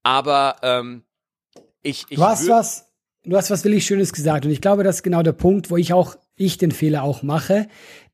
[0.04, 1.04] Aber ähm,
[1.82, 2.88] ich, ich du hast was,
[3.24, 5.78] du hast was wirklich Schönes gesagt und ich glaube, das ist genau der Punkt, wo
[5.78, 7.68] ich auch ich den Fehler auch mache,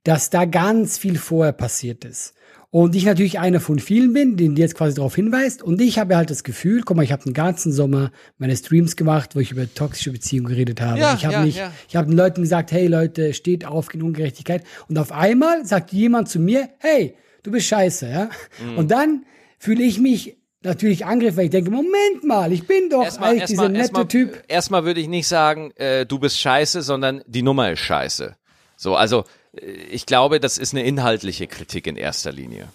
[0.04, 2.34] dass da ganz viel vorher passiert ist.
[2.74, 5.61] Und ich natürlich einer von vielen bin, den jetzt quasi darauf hinweist.
[5.61, 8.95] Und ich habe halt das Gefühl, guck mal, ich habe den ganzen Sommer meine Streams
[8.95, 10.97] gemacht, wo ich über toxische Beziehungen geredet habe.
[10.97, 11.71] Ja, ich habe ja, nicht, ja.
[11.88, 14.63] ich habe den Leuten gesagt, hey Leute, steht auf gegen Ungerechtigkeit.
[14.89, 17.13] Und auf einmal sagt jemand zu mir, hey,
[17.43, 18.32] du bist scheiße, ja.
[18.65, 18.78] Mhm.
[18.80, 19.24] Und dann
[19.59, 23.41] fühle ich mich natürlich Angriff, weil ich denke, Moment mal, ich bin doch erstmal, eigentlich
[23.41, 24.43] erstmal, dieser nette erstmal, Typ.
[24.47, 28.36] Erstmal würde ich nicht sagen, äh, du bist scheiße, sondern die Nummer ist scheiße.
[28.78, 32.68] So, also ich glaube, das ist eine inhaltliche Kritik in erster Linie.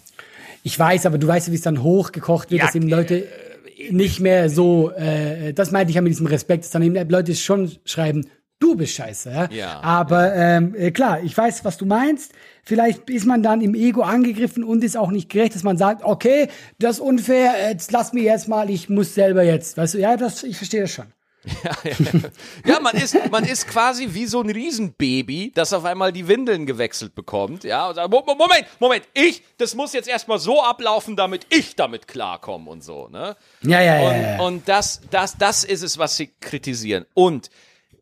[0.63, 3.93] Ich weiß, aber du weißt, wie es dann hochgekocht wird, ja, dass eben Leute äh,
[3.93, 7.35] nicht mehr so, äh, das meinte ich ja mit diesem Respekt, dass dann eben Leute
[7.35, 9.31] schon schreiben, du bist scheiße.
[9.31, 9.49] Ja?
[9.51, 10.57] ja Aber ja.
[10.57, 12.33] Ähm, äh, klar, ich weiß, was du meinst.
[12.63, 16.05] Vielleicht ist man dann im Ego angegriffen und ist auch nicht gerecht, dass man sagt,
[16.05, 16.49] okay,
[16.79, 19.77] das ist unfair, jetzt lass mich jetzt mal, ich muss selber jetzt.
[19.77, 21.07] Weißt du, ja, das, ich verstehe das schon.
[21.45, 22.21] Ja, ja.
[22.67, 26.67] ja, man ist, man ist quasi wie so ein Riesenbaby, das auf einmal die Windeln
[26.67, 27.65] gewechselt bekommt.
[27.65, 32.09] Ja, und sagt, Moment, Moment, ich, das muss jetzt erstmal so ablaufen, damit ich damit
[32.09, 33.37] klarkomme und so, ne?
[33.63, 34.41] Ja, ja, und, ja, ja.
[34.41, 37.07] Und das, das, das ist es, was sie kritisieren.
[37.15, 37.51] Und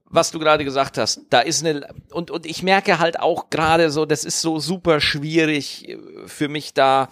[0.08, 3.90] was du gerade gesagt hast, da ist eine und und ich merke halt auch gerade
[3.90, 7.08] so, das ist so super schwierig äh, für mich da,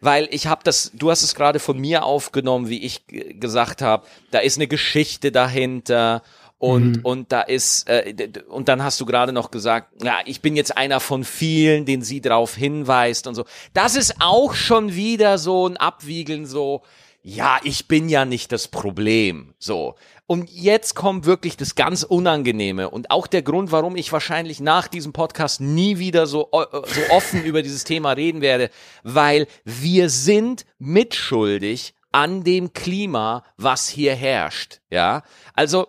[0.00, 4.06] weil ich habe das, du hast es gerade von mir aufgenommen, wie ich gesagt habe,
[4.30, 6.22] da ist eine Geschichte dahinter
[6.58, 7.04] und mhm.
[7.04, 10.76] und da ist äh, und dann hast du gerade noch gesagt, ja, ich bin jetzt
[10.76, 13.44] einer von vielen, den sie darauf hinweist und so.
[13.72, 16.82] Das ist auch schon wieder so ein Abwiegeln so
[17.28, 19.52] ja, ich bin ja nicht das Problem.
[19.58, 19.96] So.
[20.28, 24.88] Und jetzt kommt wirklich das ganz Unangenehme und auch der Grund, warum ich wahrscheinlich nach
[24.88, 28.70] diesem Podcast nie wieder so, äh, so offen über dieses Thema reden werde,
[29.04, 34.80] weil wir sind mitschuldig an dem Klima, was hier herrscht.
[34.90, 35.22] Ja,
[35.54, 35.86] also,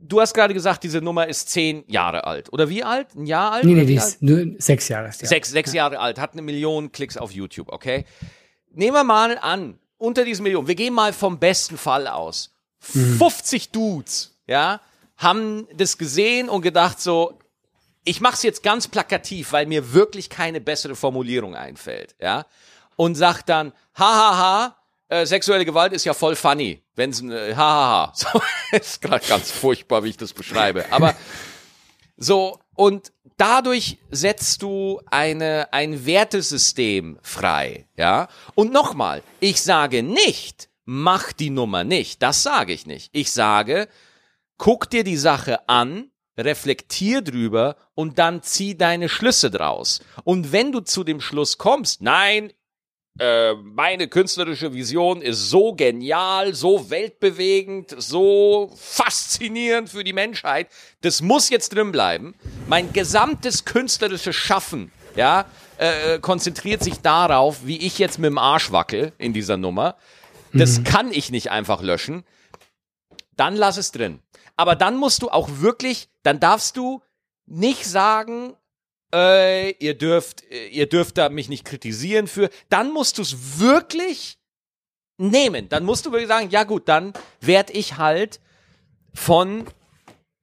[0.00, 2.50] du hast gerade gesagt, diese Nummer ist zehn Jahre alt.
[2.52, 3.14] Oder wie alt?
[3.14, 3.64] Ein Jahr alt?
[3.64, 5.08] Nee, nee, die ist nur sechs Jahre.
[5.08, 5.12] Ja.
[5.12, 8.06] Sechs, sechs Jahre alt, hat eine Million Klicks auf YouTube, okay?
[8.72, 12.54] Nehmen wir mal an, unter diesen Millionen, wir gehen mal vom besten Fall aus.
[12.94, 13.18] Mhm.
[13.18, 14.80] 50 Dudes, ja,
[15.16, 17.38] haben das gesehen und gedacht so,
[18.04, 22.46] ich mach's jetzt ganz plakativ, weil mir wirklich keine bessere Formulierung einfällt, ja,
[22.96, 24.76] und sagt dann, hahaha,
[25.08, 28.40] äh, sexuelle Gewalt ist ja voll funny, wenn's, äh, hahaha, so,
[28.72, 31.14] ist gerade ganz furchtbar, wie ich das beschreibe, aber
[32.16, 38.28] so, und dadurch setzt du eine, ein Wertesystem frei, ja.
[38.54, 42.22] Und nochmal, ich sage nicht, mach die Nummer nicht.
[42.22, 43.10] Das sage ich nicht.
[43.12, 43.88] Ich sage,
[44.56, 50.00] guck dir die Sache an, reflektier drüber und dann zieh deine Schlüsse draus.
[50.24, 52.54] Und wenn du zu dem Schluss kommst, nein,
[53.18, 60.68] äh, meine künstlerische Vision ist so genial, so weltbewegend, so faszinierend für die Menschheit.
[61.02, 62.34] Das muss jetzt drin bleiben.
[62.66, 65.44] Mein gesamtes künstlerisches Schaffen, ja,
[65.76, 69.96] äh, konzentriert sich darauf, wie ich jetzt mit dem Arsch wackel in dieser Nummer.
[70.58, 70.84] Das mhm.
[70.84, 72.24] kann ich nicht einfach löschen.
[73.36, 74.20] Dann lass es drin.
[74.56, 77.02] Aber dann musst du auch wirklich, dann darfst du
[77.46, 78.54] nicht sagen,
[79.14, 84.38] äh, ihr dürft, ihr dürft da mich nicht kritisieren für, dann musst du es wirklich
[85.16, 85.68] nehmen.
[85.68, 88.40] Dann musst du wirklich sagen, ja gut, dann werde ich halt
[89.14, 89.66] von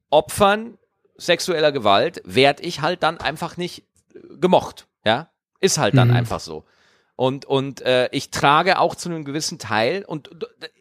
[0.10, 0.78] Opfern
[1.18, 3.84] sexueller Gewalt, werde ich halt dann einfach nicht
[4.40, 4.88] gemocht.
[5.06, 6.16] Ja, ist halt dann mhm.
[6.16, 6.66] einfach so.
[7.16, 10.30] Und, und äh, ich trage auch zu einem gewissen Teil und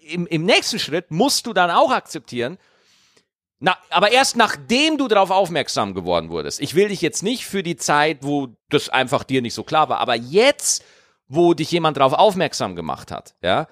[0.03, 2.59] im, im nächsten Schritt musst du dann auch akzeptieren,
[3.61, 6.61] na, aber erst nachdem du darauf aufmerksam geworden wurdest.
[6.61, 9.89] Ich will dich jetzt nicht für die Zeit, wo das einfach dir nicht so klar
[9.89, 10.85] war, aber jetzt,
[11.29, 13.69] wo dich jemand darauf aufmerksam gemacht hat, ja,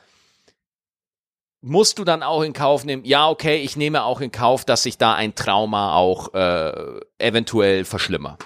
[1.62, 4.84] musst du dann auch in Kauf nehmen, ja, okay, ich nehme auch in Kauf, dass
[4.84, 8.44] sich da ein Trauma auch äh, eventuell verschlimmert.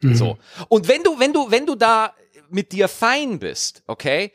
[0.00, 0.14] Mhm.
[0.14, 0.38] So.
[0.68, 2.14] Und wenn du, wenn du, wenn du da
[2.54, 4.32] mit dir fein bist, okay,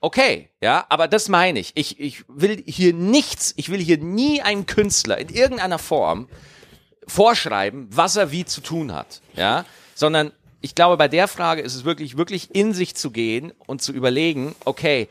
[0.00, 1.72] okay, ja, aber das meine ich.
[1.74, 6.28] Ich, ich will hier nichts, ich will hier nie einem Künstler in irgendeiner Form
[7.06, 9.64] vorschreiben, was er wie zu tun hat, ja,
[9.94, 13.82] sondern ich glaube, bei der Frage ist es wirklich, wirklich in sich zu gehen und
[13.82, 15.08] zu überlegen, okay,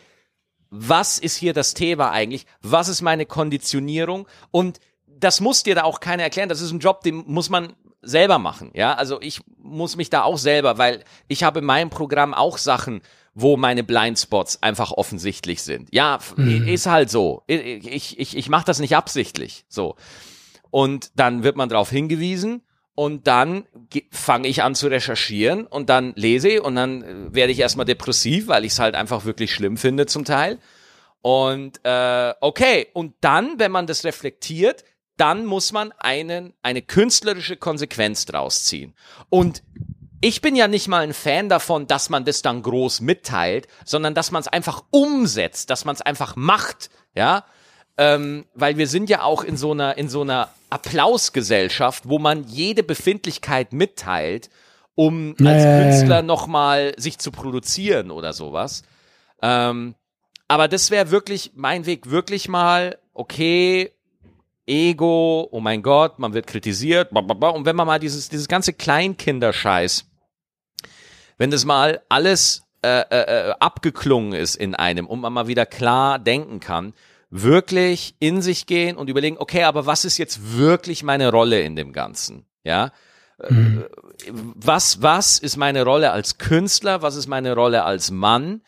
[0.69, 2.45] was ist hier das Thema eigentlich?
[2.61, 4.27] Was ist meine Konditionierung?
[4.51, 6.47] Und das muss dir da auch keiner erklären.
[6.47, 8.71] Das ist ein Job, den muss man selber machen.
[8.73, 12.57] Ja, also ich muss mich da auch selber, weil ich habe in meinem Programm auch
[12.57, 13.01] Sachen,
[13.33, 15.89] wo meine Blindspots einfach offensichtlich sind.
[15.93, 16.67] Ja, mhm.
[16.67, 17.43] ist halt so.
[17.47, 19.65] Ich, ich, ich mache das nicht absichtlich.
[19.69, 19.95] So.
[20.69, 22.61] Und dann wird man darauf hingewiesen
[22.95, 23.65] und dann
[24.11, 27.85] fange ich an zu recherchieren und dann lese ich und dann äh, werde ich erstmal
[27.85, 30.59] depressiv, weil ich es halt einfach wirklich schlimm finde zum Teil.
[31.21, 34.83] Und äh, okay, und dann, wenn man das reflektiert,
[35.21, 38.95] dann muss man einen, eine künstlerische Konsequenz draus ziehen.
[39.29, 39.61] Und
[40.19, 44.15] ich bin ja nicht mal ein Fan davon, dass man das dann groß mitteilt, sondern
[44.15, 47.45] dass man es einfach umsetzt, dass man es einfach macht, ja,
[47.99, 52.45] ähm, weil wir sind ja auch in so einer in so einer Applausgesellschaft, wo man
[52.45, 54.49] jede Befindlichkeit mitteilt,
[54.95, 55.47] um nee.
[55.47, 58.81] als Künstler nochmal sich zu produzieren oder sowas.
[59.43, 59.93] Ähm,
[60.47, 63.91] aber das wäre wirklich mein Weg, wirklich mal, okay,
[64.71, 70.05] Ego, oh mein Gott, man wird kritisiert, und wenn man mal dieses, dieses ganze Kleinkinderscheiß,
[71.37, 75.65] wenn das mal alles äh, äh, äh, abgeklungen ist in einem und man mal wieder
[75.65, 76.93] klar denken kann,
[77.29, 81.75] wirklich in sich gehen und überlegen, okay, aber was ist jetzt wirklich meine Rolle in
[81.75, 82.45] dem Ganzen?
[82.63, 82.91] Ja,
[83.49, 83.83] mhm.
[84.31, 87.01] was, was ist meine Rolle als Künstler?
[87.01, 88.61] Was ist meine Rolle als Mann?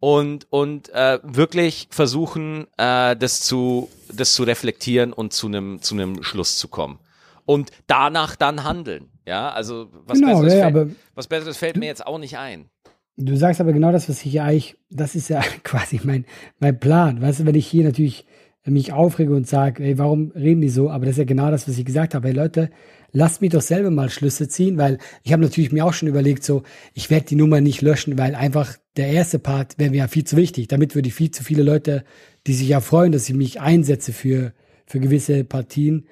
[0.00, 5.94] Und, und äh, wirklich versuchen, äh, das zu, das zu reflektieren und zu einem, zu
[5.94, 6.98] einem Schluss zu kommen.
[7.44, 9.10] Und danach dann handeln.
[9.26, 12.70] Ja, also was, genau, Besseres, ja, fällt, was Besseres fällt mir jetzt auch nicht ein.
[13.16, 16.24] Du sagst aber genau das, was ich ja eigentlich, das ist ja quasi mein,
[16.58, 17.20] mein Plan.
[17.20, 18.26] Weißt du, wenn ich hier natürlich
[18.64, 20.90] mich aufrege und sage, ey, warum reden die so?
[20.90, 22.28] Aber das ist ja genau das, was ich gesagt habe.
[22.28, 22.70] Hey Leute,
[23.12, 26.44] lasst mich doch selber mal Schlüsse ziehen, weil ich habe natürlich mir auch schon überlegt,
[26.44, 26.62] so,
[26.94, 30.24] ich werde die Nummer nicht löschen, weil einfach der erste Part wäre mir ja viel
[30.24, 30.68] zu wichtig.
[30.68, 32.04] Damit würde ich viel zu viele Leute,
[32.46, 34.52] die sich ja freuen, dass ich mich einsetze für,
[34.86, 36.06] für gewisse Partien,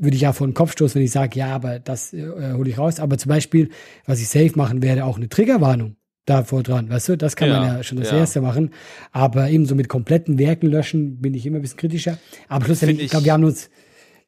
[0.00, 2.70] würde ich ja vor den Kopf stoßen, wenn ich sage, ja, aber das äh, hole
[2.70, 2.98] ich raus.
[2.98, 3.68] Aber zum Beispiel,
[4.06, 7.16] was ich safe machen werde, auch eine Triggerwarnung davor dran, weißt du?
[7.16, 8.18] Das kann ja, man ja schon das ja.
[8.18, 8.70] erste machen.
[9.10, 12.18] Aber eben so mit kompletten Werken löschen bin ich immer ein bisschen kritischer.
[12.48, 13.70] Aber schlussendlich, ich, ich glaube, wir haben uns,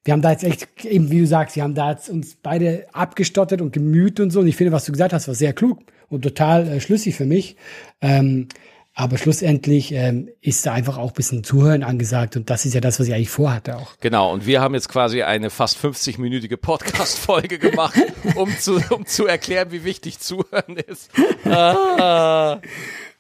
[0.05, 2.87] wir haben da jetzt echt, eben wie du sagst, wir haben da jetzt uns beide
[2.93, 4.41] abgestottert und gemüht und so.
[4.41, 5.81] Und ich finde, was du gesagt hast, war sehr klug
[6.11, 7.57] und total äh, schlüssig für mich.
[8.03, 8.49] Ähm,
[8.97, 12.81] aber schlussendlich ähm, ist da einfach auch ein bisschen Zuhören angesagt und das ist ja
[12.81, 13.97] das, was ich eigentlich vorhatte auch.
[13.99, 17.99] Genau, und wir haben jetzt quasi eine fast 50-minütige Podcast-Folge gemacht,
[18.37, 21.11] um zu, um zu erklären, wie wichtig Zuhören ist.
[21.45, 22.61] Ah.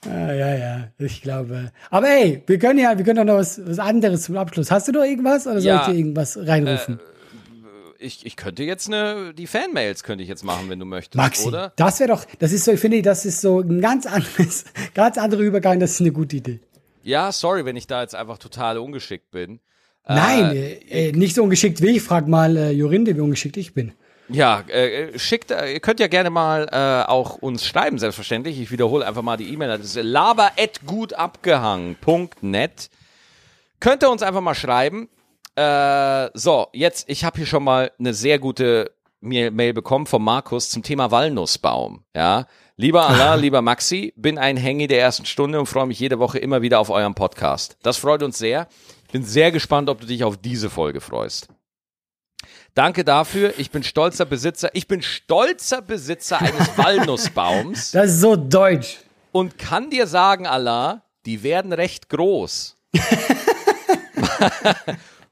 [0.06, 1.72] Ja, ja, ich glaube.
[1.90, 4.70] Aber hey, wir können ja, wir können doch noch was, was anderes zum Abschluss.
[4.70, 6.98] Hast du noch irgendwas oder ja, soll ich dir irgendwas reinrufen?
[6.98, 11.16] Äh, ich, ich könnte jetzt eine, die Fanmails könnte ich jetzt machen, wenn du möchtest,
[11.16, 11.72] Maxi, oder?
[11.76, 15.16] Das wäre doch, das ist so, ich finde, das ist so ein ganz anderes, ganz
[15.16, 16.60] anderer Übergang, das ist eine gute Idee.
[17.02, 19.60] Ja, sorry, wenn ich da jetzt einfach total ungeschickt bin.
[20.06, 22.02] Nein, äh, äh, nicht so ungeschickt wie ich.
[22.02, 23.92] Frag mal äh, Jorinde, wie ungeschickt ich bin.
[24.28, 28.58] Ja, äh, schickt, äh, ihr könnt ja gerne mal äh, auch uns schreiben, selbstverständlich.
[28.58, 32.90] Ich wiederhole einfach mal die E-Mail-Adresse laber.gutabgehangen.net.
[33.80, 35.10] Könnt ihr uns einfach mal schreiben.
[35.56, 40.70] Äh, so, jetzt, ich habe hier schon mal eine sehr gute Mail bekommen von Markus
[40.70, 42.04] zum Thema Walnussbaum.
[42.14, 42.46] Ja,
[42.76, 46.38] lieber Allah, lieber Maxi, bin ein Hängi der ersten Stunde und freue mich jede Woche
[46.38, 47.76] immer wieder auf euren Podcast.
[47.82, 48.68] Das freut uns sehr.
[49.06, 51.48] Ich bin sehr gespannt, ob du dich auf diese Folge freust.
[52.74, 53.54] Danke dafür.
[53.58, 54.70] Ich bin stolzer Besitzer.
[54.74, 57.92] Ich bin stolzer Besitzer eines Walnussbaums.
[57.92, 58.98] Das ist so deutsch.
[59.30, 62.76] Und kann dir sagen, Allah, die werden recht groß.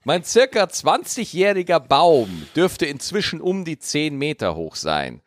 [0.05, 5.21] Mein circa 20-jähriger Baum dürfte inzwischen um die 10 Meter hoch sein.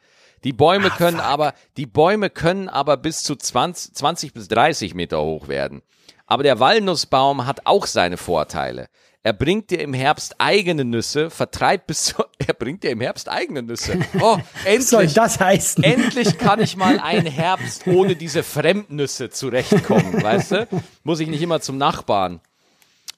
[0.43, 1.25] Die Bäume Ach, können fuck.
[1.25, 5.81] aber, die Bäume können aber bis zu 20, 20 bis 30 Meter hoch werden.
[6.27, 8.87] Aber der Walnussbaum hat auch seine Vorteile.
[9.25, 13.27] Er bringt dir im Herbst eigene Nüsse, vertreibt bis zu, er bringt dir im Herbst
[13.27, 13.97] eigene Nüsse.
[14.19, 15.83] Oh, Was soll endlich, das heißen?
[15.83, 20.67] endlich kann ich mal einen Herbst ohne diese Fremdnüsse zurechtkommen, weißt du?
[21.03, 22.39] Muss ich nicht immer zum Nachbarn.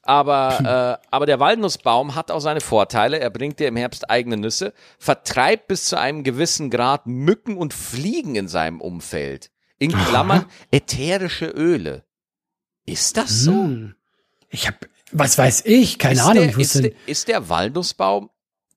[0.01, 3.19] Aber, äh, aber der Walnussbaum hat auch seine Vorteile.
[3.19, 7.73] Er bringt dir im Herbst eigene Nüsse, vertreibt bis zu einem gewissen Grad Mücken und
[7.73, 9.51] Fliegen in seinem Umfeld.
[9.77, 12.05] In Klammern ätherische Öle.
[12.85, 13.51] Ist das so?
[13.51, 13.95] Hm.
[14.49, 14.77] Ich habe,
[15.11, 16.47] was weiß ich, keine ist Ahnung.
[16.49, 18.29] Der, ist, der, ist der Walnussbaum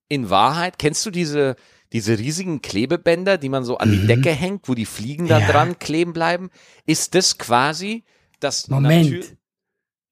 [0.09, 1.57] in Wahrheit, kennst du diese,
[1.93, 5.43] diese riesigen Klebebänder, die man so an die Decke hängt, wo die Fliegen da Mhm.
[5.47, 5.53] Ja.
[5.53, 6.51] dran kleben bleiben?
[6.87, 8.05] Ist das quasi
[8.41, 9.11] das Moment.
[9.11, 9.37] Natür-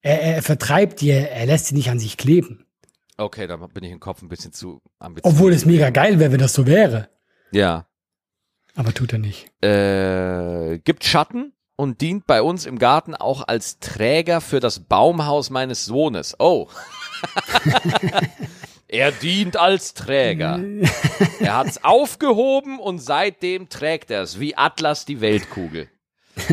[0.03, 2.65] er, er vertreibt die, er lässt sie nicht an sich kleben.
[3.17, 5.35] Okay, da bin ich im Kopf ein bisschen zu ambitioniert.
[5.37, 7.09] Obwohl es mega geil wäre, wenn das so wäre.
[7.51, 7.89] Ja.
[8.77, 9.51] Aber tut er nicht.
[9.65, 15.49] Äh, gibt Schatten und dient bei uns im Garten auch als Träger für das Baumhaus
[15.49, 16.35] meines Sohnes.
[16.41, 16.67] Oh.
[18.89, 20.61] er dient als Träger.
[21.39, 25.89] er hat's aufgehoben und seitdem trägt er es wie Atlas die Weltkugel.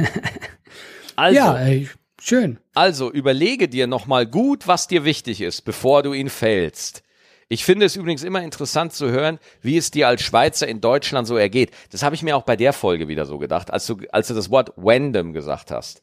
[1.18, 2.60] Also, Ja, ey, schön.
[2.74, 7.04] also überlege dir nochmal gut, was dir wichtig ist, bevor du ihn fällst.
[7.48, 11.28] Ich finde es übrigens immer interessant zu hören, wie es dir als Schweizer in Deutschland
[11.28, 11.72] so ergeht.
[11.92, 14.34] Das habe ich mir auch bei der Folge wieder so gedacht, als du, als du
[14.34, 16.02] das Wort random gesagt hast.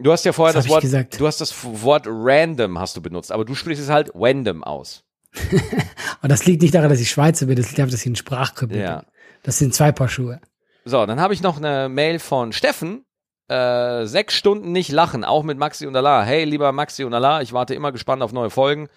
[0.00, 1.20] Du hast ja vorher das hab Wort, gesagt?
[1.20, 5.04] du hast das Wort random hast du benutzt, aber du sprichst es halt random aus.
[6.22, 8.16] Und das liegt nicht daran, dass ich Schweizer bin, das liegt daran, dass ich ein
[8.16, 8.96] Sprachkörper Ja.
[9.00, 9.06] bin.
[9.42, 10.40] Das sind zwei Paar Schuhe.
[10.84, 13.04] So, dann habe ich noch eine Mail von Steffen.
[13.48, 16.22] Äh, sechs Stunden nicht lachen, auch mit Maxi und Allah.
[16.24, 18.88] Hey, lieber Maxi und Allah, ich warte immer gespannt auf neue Folgen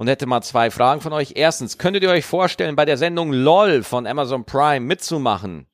[0.00, 1.32] und hätte mal zwei Fragen von euch.
[1.36, 5.66] Erstens, könntet ihr euch vorstellen, bei der Sendung LOL von Amazon Prime mitzumachen?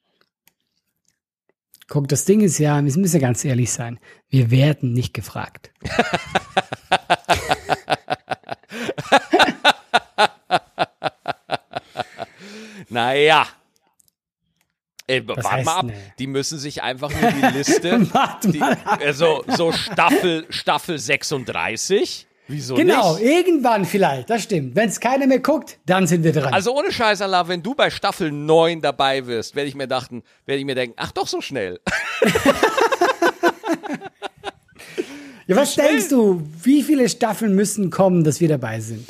[1.87, 4.01] Guck, das Ding ist ja, wir müssen ja ganz ehrlich sein.
[4.29, 5.71] Wir werden nicht gefragt.
[12.89, 13.47] Naja.
[15.07, 15.87] Ey, warte heißt mal ab.
[15.87, 15.95] nee?
[16.19, 18.13] Die müssen sich einfach nur die Liste.
[18.15, 18.79] Warte die, mal.
[19.05, 22.26] also, so Staffel, Staffel 36.
[22.49, 23.25] Wieso Genau, nicht?
[23.25, 24.77] irgendwann vielleicht, das stimmt.
[24.77, 26.55] Wenn es keiner mehr guckt, dann sind wir dran.
[26.55, 30.23] Also ohne Scheiß, Allah, wenn du bei Staffel 9 dabei wirst, werde ich mir dachten,
[30.45, 31.81] werde ich mir denken, ach doch so schnell.
[35.47, 35.89] ja, was schnell.
[35.89, 39.09] denkst du, wie viele Staffeln müssen kommen, dass wir dabei sind?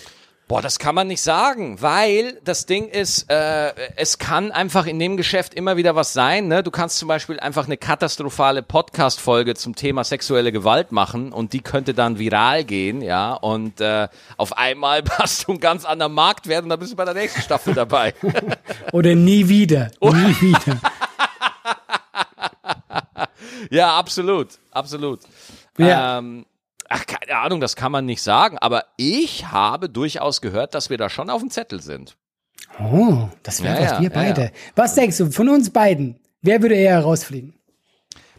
[0.48, 4.96] Boah, das kann man nicht sagen, weil das Ding ist, äh, es kann einfach in
[5.00, 6.46] dem Geschäft immer wieder was sein.
[6.46, 6.62] Ne?
[6.62, 11.62] Du kannst zum Beispiel einfach eine katastrophale Podcast-Folge zum Thema sexuelle Gewalt machen und die
[11.62, 13.34] könnte dann viral gehen, ja.
[13.34, 16.96] Und äh, auf einmal hast du ein ganz anderer Markt werden und dann bist du
[16.96, 18.14] bei der nächsten Staffel dabei.
[18.92, 20.12] Oder nie wieder, Oh.
[20.12, 20.80] nie wieder.
[23.70, 25.22] ja, absolut, absolut.
[25.76, 26.18] Ja.
[26.18, 26.46] Ähm,
[26.88, 30.98] ach, keine Ahnung, das kann man nicht sagen, aber ich habe durchaus gehört, dass wir
[30.98, 32.16] da schon auf dem Zettel sind.
[32.80, 34.42] Oh, das wäre Ja, ja, wir ja, beide.
[34.42, 34.50] ja.
[34.74, 37.54] Was denkst du, von uns beiden, wer würde eher rausfliegen?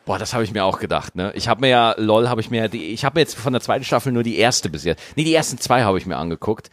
[0.05, 1.31] Boah, das habe ich mir auch gedacht, ne?
[1.35, 3.61] Ich habe mir ja, lol, habe ich mir, die, ich habe mir jetzt von der
[3.61, 5.01] zweiten Staffel nur die erste bis jetzt.
[5.17, 6.69] Nee, die ersten zwei habe ich mir angeguckt.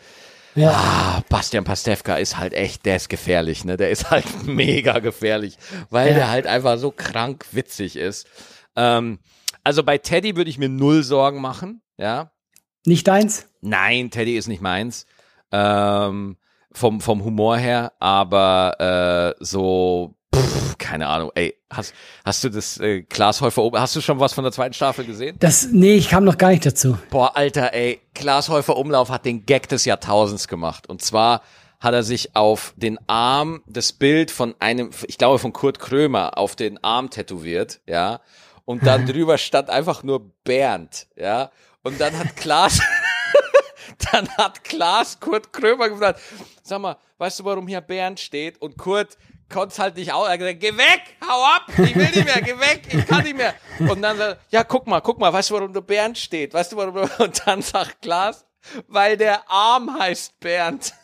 [0.55, 3.77] Ja, Ah, Bastian Pastewka ist halt echt, der ist gefährlich, ne?
[3.77, 5.57] Der ist halt mega gefährlich,
[5.91, 6.14] weil Ja.
[6.14, 8.29] der halt einfach so krank witzig ist.
[8.77, 9.18] Ähm,
[9.65, 12.31] also bei Teddy würde ich mir null Sorgen machen, ja?
[12.87, 13.47] nicht deins?
[13.61, 15.07] Nein, Teddy ist nicht meins.
[15.53, 16.37] Ähm,
[16.73, 21.31] vom, vom Humor her, aber äh, so, pff, keine Ahnung.
[21.35, 21.95] Ey, hast,
[22.25, 25.05] hast du das äh, Klaas Häufer oben, hast du schon was von der zweiten Staffel
[25.05, 25.37] gesehen?
[25.39, 26.99] Das, nee, ich kam noch gar nicht dazu.
[27.11, 30.89] Boah, Alter, ey, Klaas Häufer Umlauf hat den Gag des Jahrtausends gemacht.
[30.89, 31.43] Und zwar
[31.81, 36.39] hat er sich auf den Arm das Bild von einem, ich glaube von Kurt Krömer,
[36.39, 38.21] auf den Arm tätowiert, ja.
[38.65, 41.51] Und dann drüber stand einfach nur Bernd, ja.
[41.83, 42.81] Und dann hat Klaas,
[44.12, 46.21] dann hat Klaas Kurt Krömer gefragt,
[46.62, 48.61] sag mal, weißt du, warum hier Bernd steht?
[48.62, 49.19] Und Kurt
[49.53, 50.27] konnte es halt nicht aus.
[50.27, 53.23] Er hat gesagt, geh weg, hau ab, ich will nicht mehr, geh weg, ich kann
[53.23, 53.55] nicht mehr.
[53.79, 56.55] Und dann sagt, ja, guck mal, guck mal, weißt du, warum du Bernd steht?
[56.55, 58.47] Weißt du, warum du, und dann sagt Klaas,
[58.89, 60.95] weil der Arm heißt Bernd.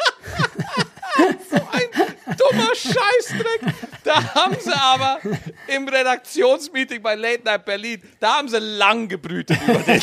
[1.50, 3.74] so ein dummer Scheißdreck.
[4.04, 5.18] Da haben sie aber
[5.66, 10.02] im Redaktionsmeeting bei Late Night Berlin, da haben sie lang gebrütet über den.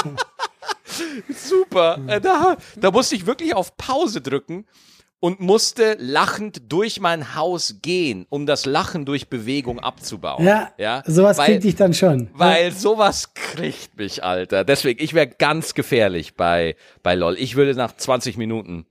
[1.34, 1.98] Super.
[2.06, 4.66] Äh, Da, da musste ich wirklich auf Pause drücken
[5.20, 10.44] und musste lachend durch mein Haus gehen, um das Lachen durch Bewegung abzubauen.
[10.44, 11.02] Ja, ja?
[11.06, 12.30] sowas weil, kriegt dich dann schon.
[12.32, 14.64] Weil sowas kriegt mich, Alter.
[14.64, 17.36] Deswegen, ich wäre ganz gefährlich bei, bei LOL.
[17.38, 18.86] Ich würde nach 20 Minuten.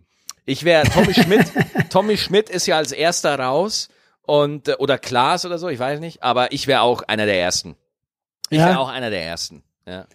[0.46, 1.46] Ich wäre Tommy Schmidt.
[1.90, 3.90] Tommy Schmidt ist ja als erster raus
[4.24, 7.40] und äh, oder Klaas oder so, ich weiß nicht, aber ich wäre auch einer der
[7.40, 7.76] ersten.
[8.50, 8.68] Ich Ja.
[8.68, 9.64] wäre auch einer der ersten.
[9.88, 10.06] Ja.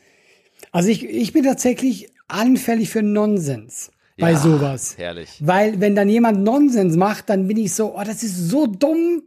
[0.72, 4.96] Also ich, ich bin tatsächlich anfällig für Nonsens bei Ja, sowas.
[4.98, 5.28] herrlich.
[5.40, 9.22] Weil wenn dann jemand Nonsens macht, dann bin ich so, oh, das ist so dumm.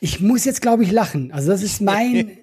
[0.00, 1.32] Ich muss jetzt, glaube ich, lachen.
[1.32, 2.38] Also das ist mein.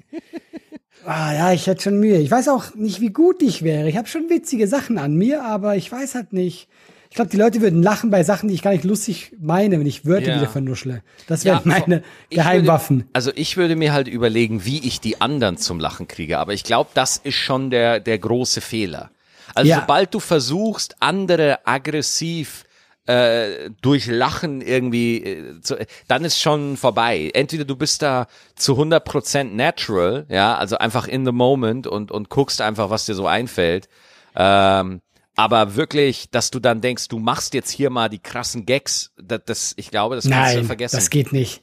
[1.05, 2.17] ah ja, ich hätte schon Mühe.
[2.19, 3.87] Ich weiß auch nicht, wie gut ich wäre.
[3.89, 6.67] Ich habe schon witzige Sachen an mir, aber ich weiß halt nicht.
[7.13, 9.85] Ich glaube, die Leute würden lachen bei Sachen, die ich gar nicht lustig meine, wenn
[9.85, 10.35] ich Wörter Ja.
[10.37, 11.03] wieder vernuschle.
[11.27, 12.01] Das wären Ja, meine
[12.31, 13.01] Geheimwaffen.
[13.01, 16.39] Würde, also ich würde mir halt überlegen, wie ich die anderen zum Lachen kriege.
[16.39, 19.11] Aber ich glaube, das ist schon der, der große Fehler.
[19.53, 19.81] Also Ja.
[19.81, 22.63] sobald du versuchst, andere aggressiv
[23.05, 25.75] äh, durch Lachen irgendwie, äh, zu,
[26.07, 27.29] dann ist schon vorbei.
[27.35, 32.29] Entweder du bist da zu 100% natural, ja, also einfach in the moment und, und
[32.29, 33.87] guckst einfach, was dir so einfällt.
[34.35, 35.01] Ähm,
[35.35, 39.41] aber wirklich, dass du dann denkst, du machst jetzt hier mal die krassen Gags, das,
[39.45, 40.95] das ich glaube, das kannst du Nein, vergessen.
[40.95, 41.61] das geht nicht.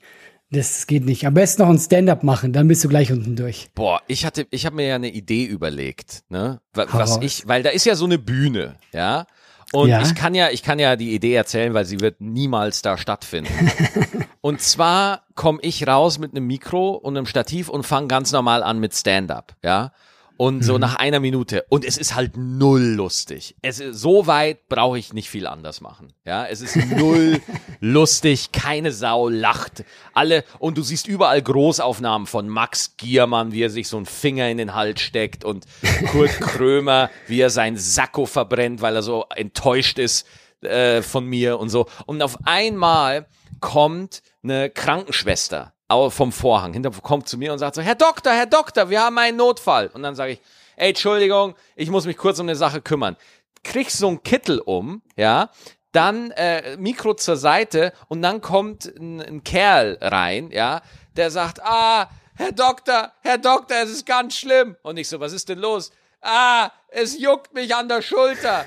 [0.52, 1.26] Das geht nicht.
[1.28, 3.70] Am besten noch ein Stand-up machen, dann bist du gleich unten durch.
[3.76, 6.60] Boah, ich hatte, ich habe mir ja eine Idee überlegt, ne?
[6.74, 7.18] Was raus.
[7.22, 9.26] ich, weil da ist ja so eine Bühne, ja.
[9.72, 10.02] Und Ja.
[10.02, 13.70] ich kann ja, ich kann ja die Idee erzählen, weil sie wird niemals da stattfinden.
[14.40, 18.64] und zwar komme ich raus mit einem Mikro und einem Stativ und fange ganz normal
[18.64, 19.92] an mit Stand-up, ja.
[20.40, 21.66] Und so nach einer Minute.
[21.68, 23.56] Und es ist halt null lustig.
[23.60, 26.14] Es ist, so weit brauche ich nicht viel anders machen.
[26.24, 27.42] Ja, es ist null
[27.80, 28.50] lustig.
[28.50, 29.84] Keine Sau lacht.
[30.14, 34.48] Alle, und du siehst überall Großaufnahmen von Max Giermann, wie er sich so einen Finger
[34.48, 35.66] in den Hals steckt und
[36.10, 40.26] Kurt Krömer, wie er sein Sakko verbrennt, weil er so enttäuscht ist
[40.62, 41.84] äh, von mir und so.
[42.06, 43.26] Und auf einmal
[43.60, 45.74] kommt eine Krankenschwester
[46.10, 49.18] vom Vorhang, hinter, kommt zu mir und sagt so, Herr Doktor, Herr Doktor, wir haben
[49.18, 49.88] einen Notfall.
[49.88, 50.40] Und dann sage ich,
[50.76, 53.16] ey, Entschuldigung, ich muss mich kurz um eine Sache kümmern.
[53.62, 55.50] Kriegst so einen Kittel um, ja,
[55.92, 60.82] dann äh, Mikro zur Seite und dann kommt ein, ein Kerl rein, ja,
[61.16, 64.76] der sagt, ah, Herr Doktor, Herr Doktor, es ist ganz schlimm.
[64.82, 65.90] Und ich so, was ist denn los?
[66.22, 68.64] Ah, es juckt mich an der Schulter.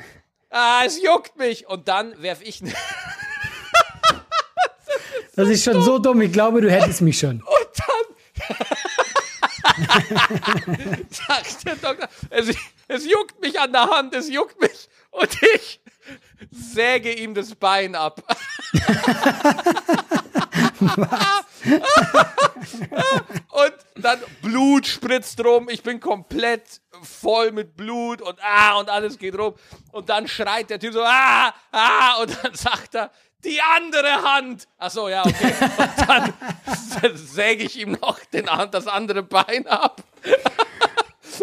[0.49, 1.67] Ah, es juckt mich.
[1.67, 2.61] Und dann werf ich
[5.35, 6.21] Das ist schon so dumm.
[6.21, 7.41] Ich glaube, du hättest mich schon.
[7.41, 8.03] Und dann
[11.09, 12.55] sagt der Doktor, es,
[12.87, 14.87] es juckt mich an der Hand, es juckt mich.
[15.11, 15.79] Und ich
[16.51, 18.21] säge ihm das Bein ab.
[23.51, 25.69] und dann Blut spritzt rum.
[25.69, 29.55] Ich bin komplett voll mit Blut und ah und alles geht rum.
[29.91, 33.11] Und dann schreit der Typ so ah ah und dann sagt er
[33.43, 34.67] die andere Hand.
[34.77, 35.53] Ach so, ja, okay.
[35.77, 36.33] Und
[37.01, 40.03] dann säge ich ihm noch den, das andere Bein ab.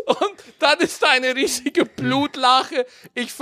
[0.06, 2.86] Und dann ist da eine riesige Blutlache.
[3.14, 3.32] Ich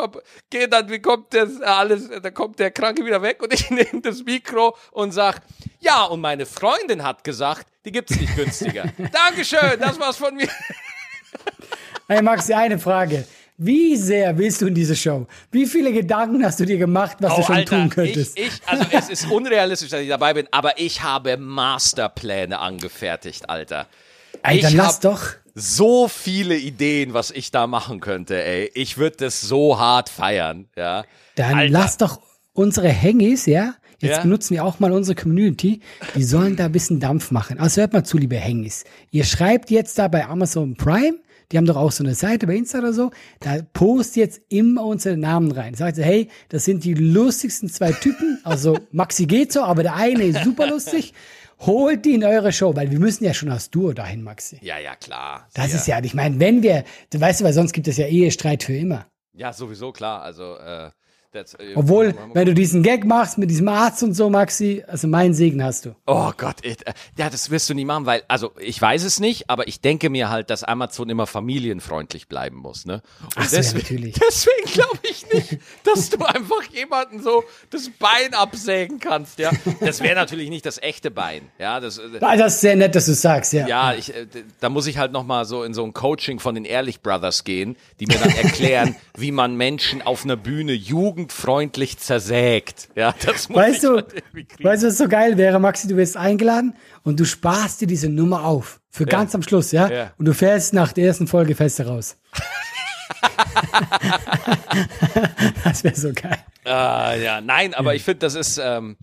[0.48, 4.00] gehe dann, wie kommt das alles, da kommt der Kranke wieder weg und ich nehme
[4.00, 5.42] das Mikro und sag,
[5.80, 8.84] ja, und meine Freundin hat gesagt, die gibt's nicht günstiger.
[9.12, 10.48] Dankeschön, das war's von mir.
[12.08, 13.26] Hey Maxi, eine Frage.
[13.60, 15.26] Wie sehr willst du in diese Show?
[15.50, 18.38] Wie viele Gedanken hast du dir gemacht, was du schon tun könntest?
[18.38, 22.58] Oh, ich, ich, also es ist unrealistisch, dass ich dabei bin, aber ich habe Masterpläne
[22.60, 23.86] angefertigt, Alter.
[24.44, 25.22] Ey, dann ich lass doch.
[25.56, 28.70] so viele Ideen, was ich da machen könnte, ey.
[28.74, 31.04] Ich würde das so hart feiern, ja.
[31.34, 31.72] Dann Alter.
[31.72, 32.20] lass doch
[32.52, 33.74] unsere Hengis, ja?
[34.00, 34.22] Jetzt Ja.
[34.22, 35.80] benutzen wir auch mal unsere Community.
[36.14, 37.58] Die sollen da ein bisschen Dampf machen.
[37.58, 38.84] Also hört mal zu, liebe Hengis.
[39.10, 41.16] Ihr schreibt jetzt da bei Amazon Prime,
[41.50, 44.84] die haben doch auch so eine Seite bei Insta oder so, da post jetzt immer
[44.84, 45.74] unsere Namen rein.
[45.74, 48.38] Sagt so, hey, das sind die lustigsten zwei Typen.
[48.44, 51.14] Also Maxi geht so, aber der eine ist super lustig.
[51.60, 54.58] Holt die in eure Show, weil wir müssen ja schon als Duo dahin, Maxi.
[54.62, 55.48] Ja, ja, klar.
[55.54, 55.76] Das ja.
[55.76, 58.62] ist ja, ich meine, wenn wir, du weißt du, weil sonst gibt es ja Ehestreit
[58.62, 59.06] für immer.
[59.32, 60.22] Ja, sowieso, klar.
[60.22, 60.90] Also, äh,
[61.74, 65.06] Obwohl, mal- mal- wenn du diesen Gag machst mit diesem Arzt und so, Maxi, also
[65.08, 65.94] meinen Segen hast du.
[66.06, 69.20] Oh Gott, ich, äh, ja, das wirst du nie machen, weil, also ich weiß es
[69.20, 73.02] nicht, aber ich denke mir halt, dass Amazon immer familienfreundlich bleiben muss, ne?
[73.22, 74.14] Und Ach so, ja, deswegen, natürlich.
[74.14, 79.50] deswegen glaube ich nicht, dass du einfach jemanden so das Bein absägen kannst, ja?
[79.80, 81.80] Das wäre natürlich nicht das echte Bein, ja?
[81.80, 83.66] Das, äh, Ah, Das ist sehr nett, dass du sagst, ja.
[83.66, 84.26] ja, ich, äh,
[84.60, 87.44] da muss ich halt noch mal so in so ein Coaching von den Ehrlich Brothers
[87.44, 90.72] gehen, die mir dann erklären, wie man Menschen auf einer Bühne
[91.18, 92.88] jugendfreundlich zersägt.
[92.94, 93.96] Ja, das muss Weißt du,
[94.60, 95.88] weißt du, was so geil wäre, Maxi?
[95.88, 98.80] Du wirst eingeladen und du sparst dir diese Nummer auf.
[98.90, 99.88] Für ganz am Schluss, ja?
[99.90, 100.12] Ja.
[100.16, 102.16] Und du fährst nach der ersten Folge fest raus.
[105.64, 106.38] das wäre so geil.
[106.64, 108.96] Ah, ja, nein, aber ich finde, das ist, ähm,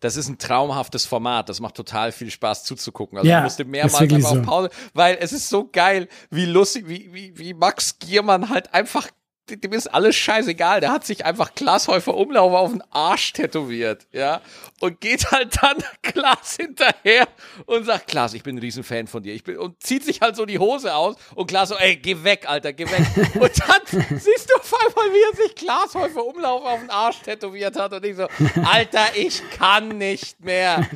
[0.00, 1.48] das ist ein traumhaftes Format.
[1.48, 3.18] Das macht total viel Spaß zuzugucken.
[3.18, 4.42] Also Ja, ich musste mehrmals einfach auf so.
[4.42, 9.08] Pause, weil es ist so geil, wie lustig, wie, wie, wie Max Giermann halt einfach
[9.48, 10.80] dem ist alles scheißegal.
[10.80, 14.40] Der hat sich einfach Glashäufer Umlauf auf den Arsch tätowiert, ja.
[14.80, 17.26] Und geht halt dann Klaas hinterher
[17.66, 19.34] und sagt, Klaas, ich bin ein Riesenfan von dir.
[19.34, 22.22] Ich bin, und zieht sich halt so die Hose aus und Klaas so, ey, geh
[22.22, 23.06] weg, Alter, geh weg.
[23.34, 27.76] und dann siehst du auf einmal, wie er sich Glashäufer Umlauf auf den Arsch tätowiert
[27.76, 28.28] hat und ich so,
[28.64, 30.88] Alter, ich kann nicht mehr.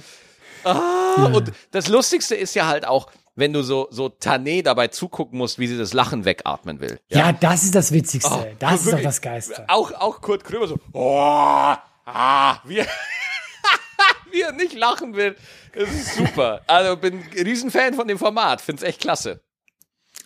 [0.64, 5.38] Ah, und das Lustigste ist ja halt auch, wenn du so, so Tané dabei zugucken
[5.38, 6.98] musst, wie sie das Lachen wegatmen will.
[7.10, 8.30] Ja, das ist das Witzigste.
[8.32, 9.04] Oh, das ist doch wirklich.
[9.04, 9.64] das Geiste.
[9.68, 11.74] Auch, auch Kurt Krömer so, oh,
[12.06, 12.86] ah, wie, er-
[14.32, 15.36] wie er nicht lachen will.
[15.74, 16.62] Das ist super.
[16.66, 18.60] Also bin Riesenfan von dem Format.
[18.60, 19.42] Find's echt klasse.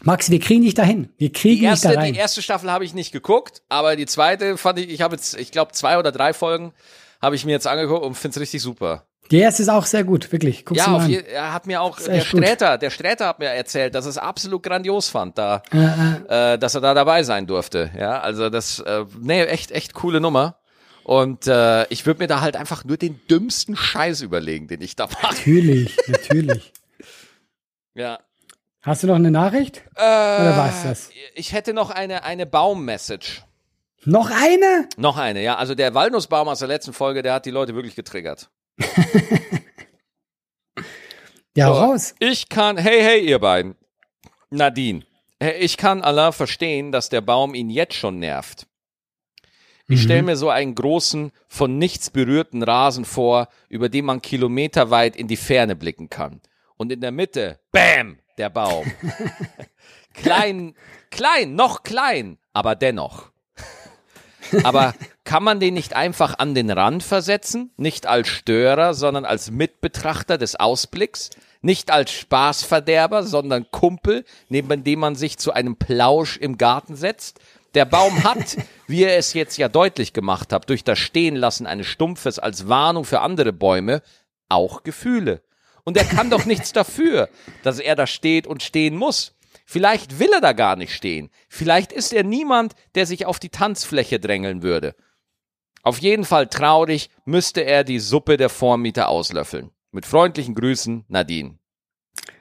[0.03, 1.13] Max, wir kriegen dich dahin.
[1.19, 2.13] Wir kriegen Die erste, dich da rein.
[2.15, 5.37] die erste Staffel habe ich nicht geguckt, aber die zweite fand ich, ich habe jetzt,
[5.37, 6.73] ich glaube, zwei oder drei Folgen
[7.21, 9.07] habe ich mir jetzt angeguckt und find's richtig super.
[9.31, 10.65] Die erste ist auch sehr gut, wirklich.
[10.65, 12.27] Guck's Ja, je, er hat mir auch, der gut.
[12.27, 16.81] Sträter, der Sträter hat mir erzählt, dass es absolut grandios fand, da, äh, dass er
[16.81, 17.91] da dabei sein durfte.
[17.97, 20.57] Ja, also das, äh, nee, echt, echt coole Nummer.
[21.05, 24.97] Und äh, ich würde mir da halt einfach nur den dümmsten Scheiß überlegen, den ich
[24.97, 25.35] da mache.
[25.35, 26.73] Natürlich, natürlich.
[27.95, 28.21] Ja.
[28.83, 29.83] Hast du noch eine Nachricht?
[29.97, 31.11] Oder war's das?
[31.35, 33.43] Ich hätte noch eine, eine Baum-Message.
[34.05, 34.89] Noch eine?
[34.97, 35.57] Noch eine, ja.
[35.57, 38.49] Also der Walnussbaum aus der letzten Folge, der hat die Leute wirklich getriggert.
[41.57, 42.15] Ja, So, raus.
[42.21, 43.75] Ich kann, hey, hey, ihr beiden.
[44.51, 45.03] Nadine,
[45.59, 48.67] ich kann Allah verstehen, dass der Baum ihn jetzt schon nervt.
[49.89, 55.17] Ich stelle mir so einen großen, von nichts berührten Rasen vor, über den man kilometerweit
[55.17, 56.41] in die Ferne blicken kann.
[56.77, 58.87] Und in der Mitte, bam, der Baum.
[60.15, 60.77] klein,
[61.11, 63.30] klein, noch klein, aber dennoch.
[64.65, 64.95] Aber
[65.25, 67.71] kann man den nicht einfach an den Rand versetzen?
[67.77, 71.31] Nicht als Störer, sondern als Mitbetrachter des Ausblicks?
[71.63, 77.39] Nicht als Spaßverderber, sondern Kumpel, neben dem man sich zu einem Plausch im Garten setzt?
[77.75, 78.57] Der Baum hat,
[78.89, 83.05] wie ihr es jetzt ja deutlich gemacht habt, durch das Stehenlassen eines Stumpfes als Warnung
[83.05, 84.03] für andere Bäume,
[84.49, 85.43] auch Gefühle.
[85.85, 87.29] Und er kann doch nichts dafür,
[87.63, 89.35] dass er da steht und stehen muss.
[89.73, 91.31] Vielleicht will er da gar nicht stehen.
[91.49, 94.97] Vielleicht ist er niemand, der sich auf die Tanzfläche drängeln würde.
[95.85, 99.71] Auf jeden Fall traurig müsste er die Suppe der Vormieter auslöffeln.
[99.93, 101.55] Mit freundlichen Grüßen, Nadine.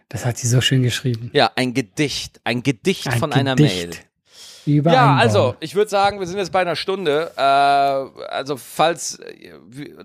[0.08, 1.30] Das hat sie so schön geschrieben.
[1.32, 2.42] Ja, ein Gedicht.
[2.46, 3.90] Ein Gedicht Ein von einer Gedicht
[4.66, 4.78] Mail.
[4.78, 7.32] Über Ja, also, ich würde sagen, wir sind jetzt bei einer Stunde.
[7.38, 9.52] Äh, also, falls äh,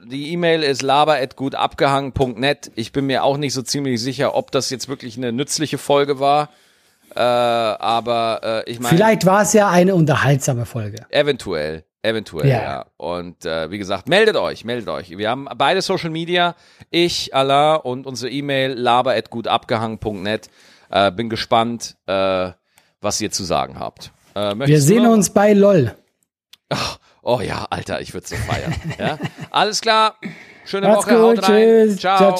[0.06, 2.70] die E-Mail ist laber.gutabgehangen.net.
[2.74, 6.20] Ich bin mir auch nicht so ziemlich sicher, ob das jetzt wirklich eine nützliche Folge
[6.20, 6.50] war.
[7.14, 11.06] Äh, aber äh, ich meine, Vielleicht war es ja eine unterhaltsame Folge.
[11.10, 11.84] eventuell.
[12.02, 12.62] Eventuell, ja.
[12.62, 12.86] Ja.
[12.98, 15.16] Und äh, wie gesagt, meldet euch, meldet euch.
[15.16, 16.54] Wir haben beide Social Media,
[16.90, 20.50] ich, Allah und unsere E-Mail laber.gutabgehangen.net.
[20.90, 22.50] Äh, bin gespannt, äh,
[23.00, 24.12] was ihr zu sagen habt.
[24.34, 25.94] Äh, Wir sehen uns bei LOL.
[27.22, 28.74] Oh ja, Alter, ich würde so feiern.
[28.98, 29.18] ja?
[29.50, 30.16] Alles klar.
[30.66, 31.38] Schöne Macht's Woche, gut.
[31.38, 31.88] haut rein.
[31.88, 31.96] Tschüss.
[32.00, 32.18] ciao.
[32.18, 32.36] ciao.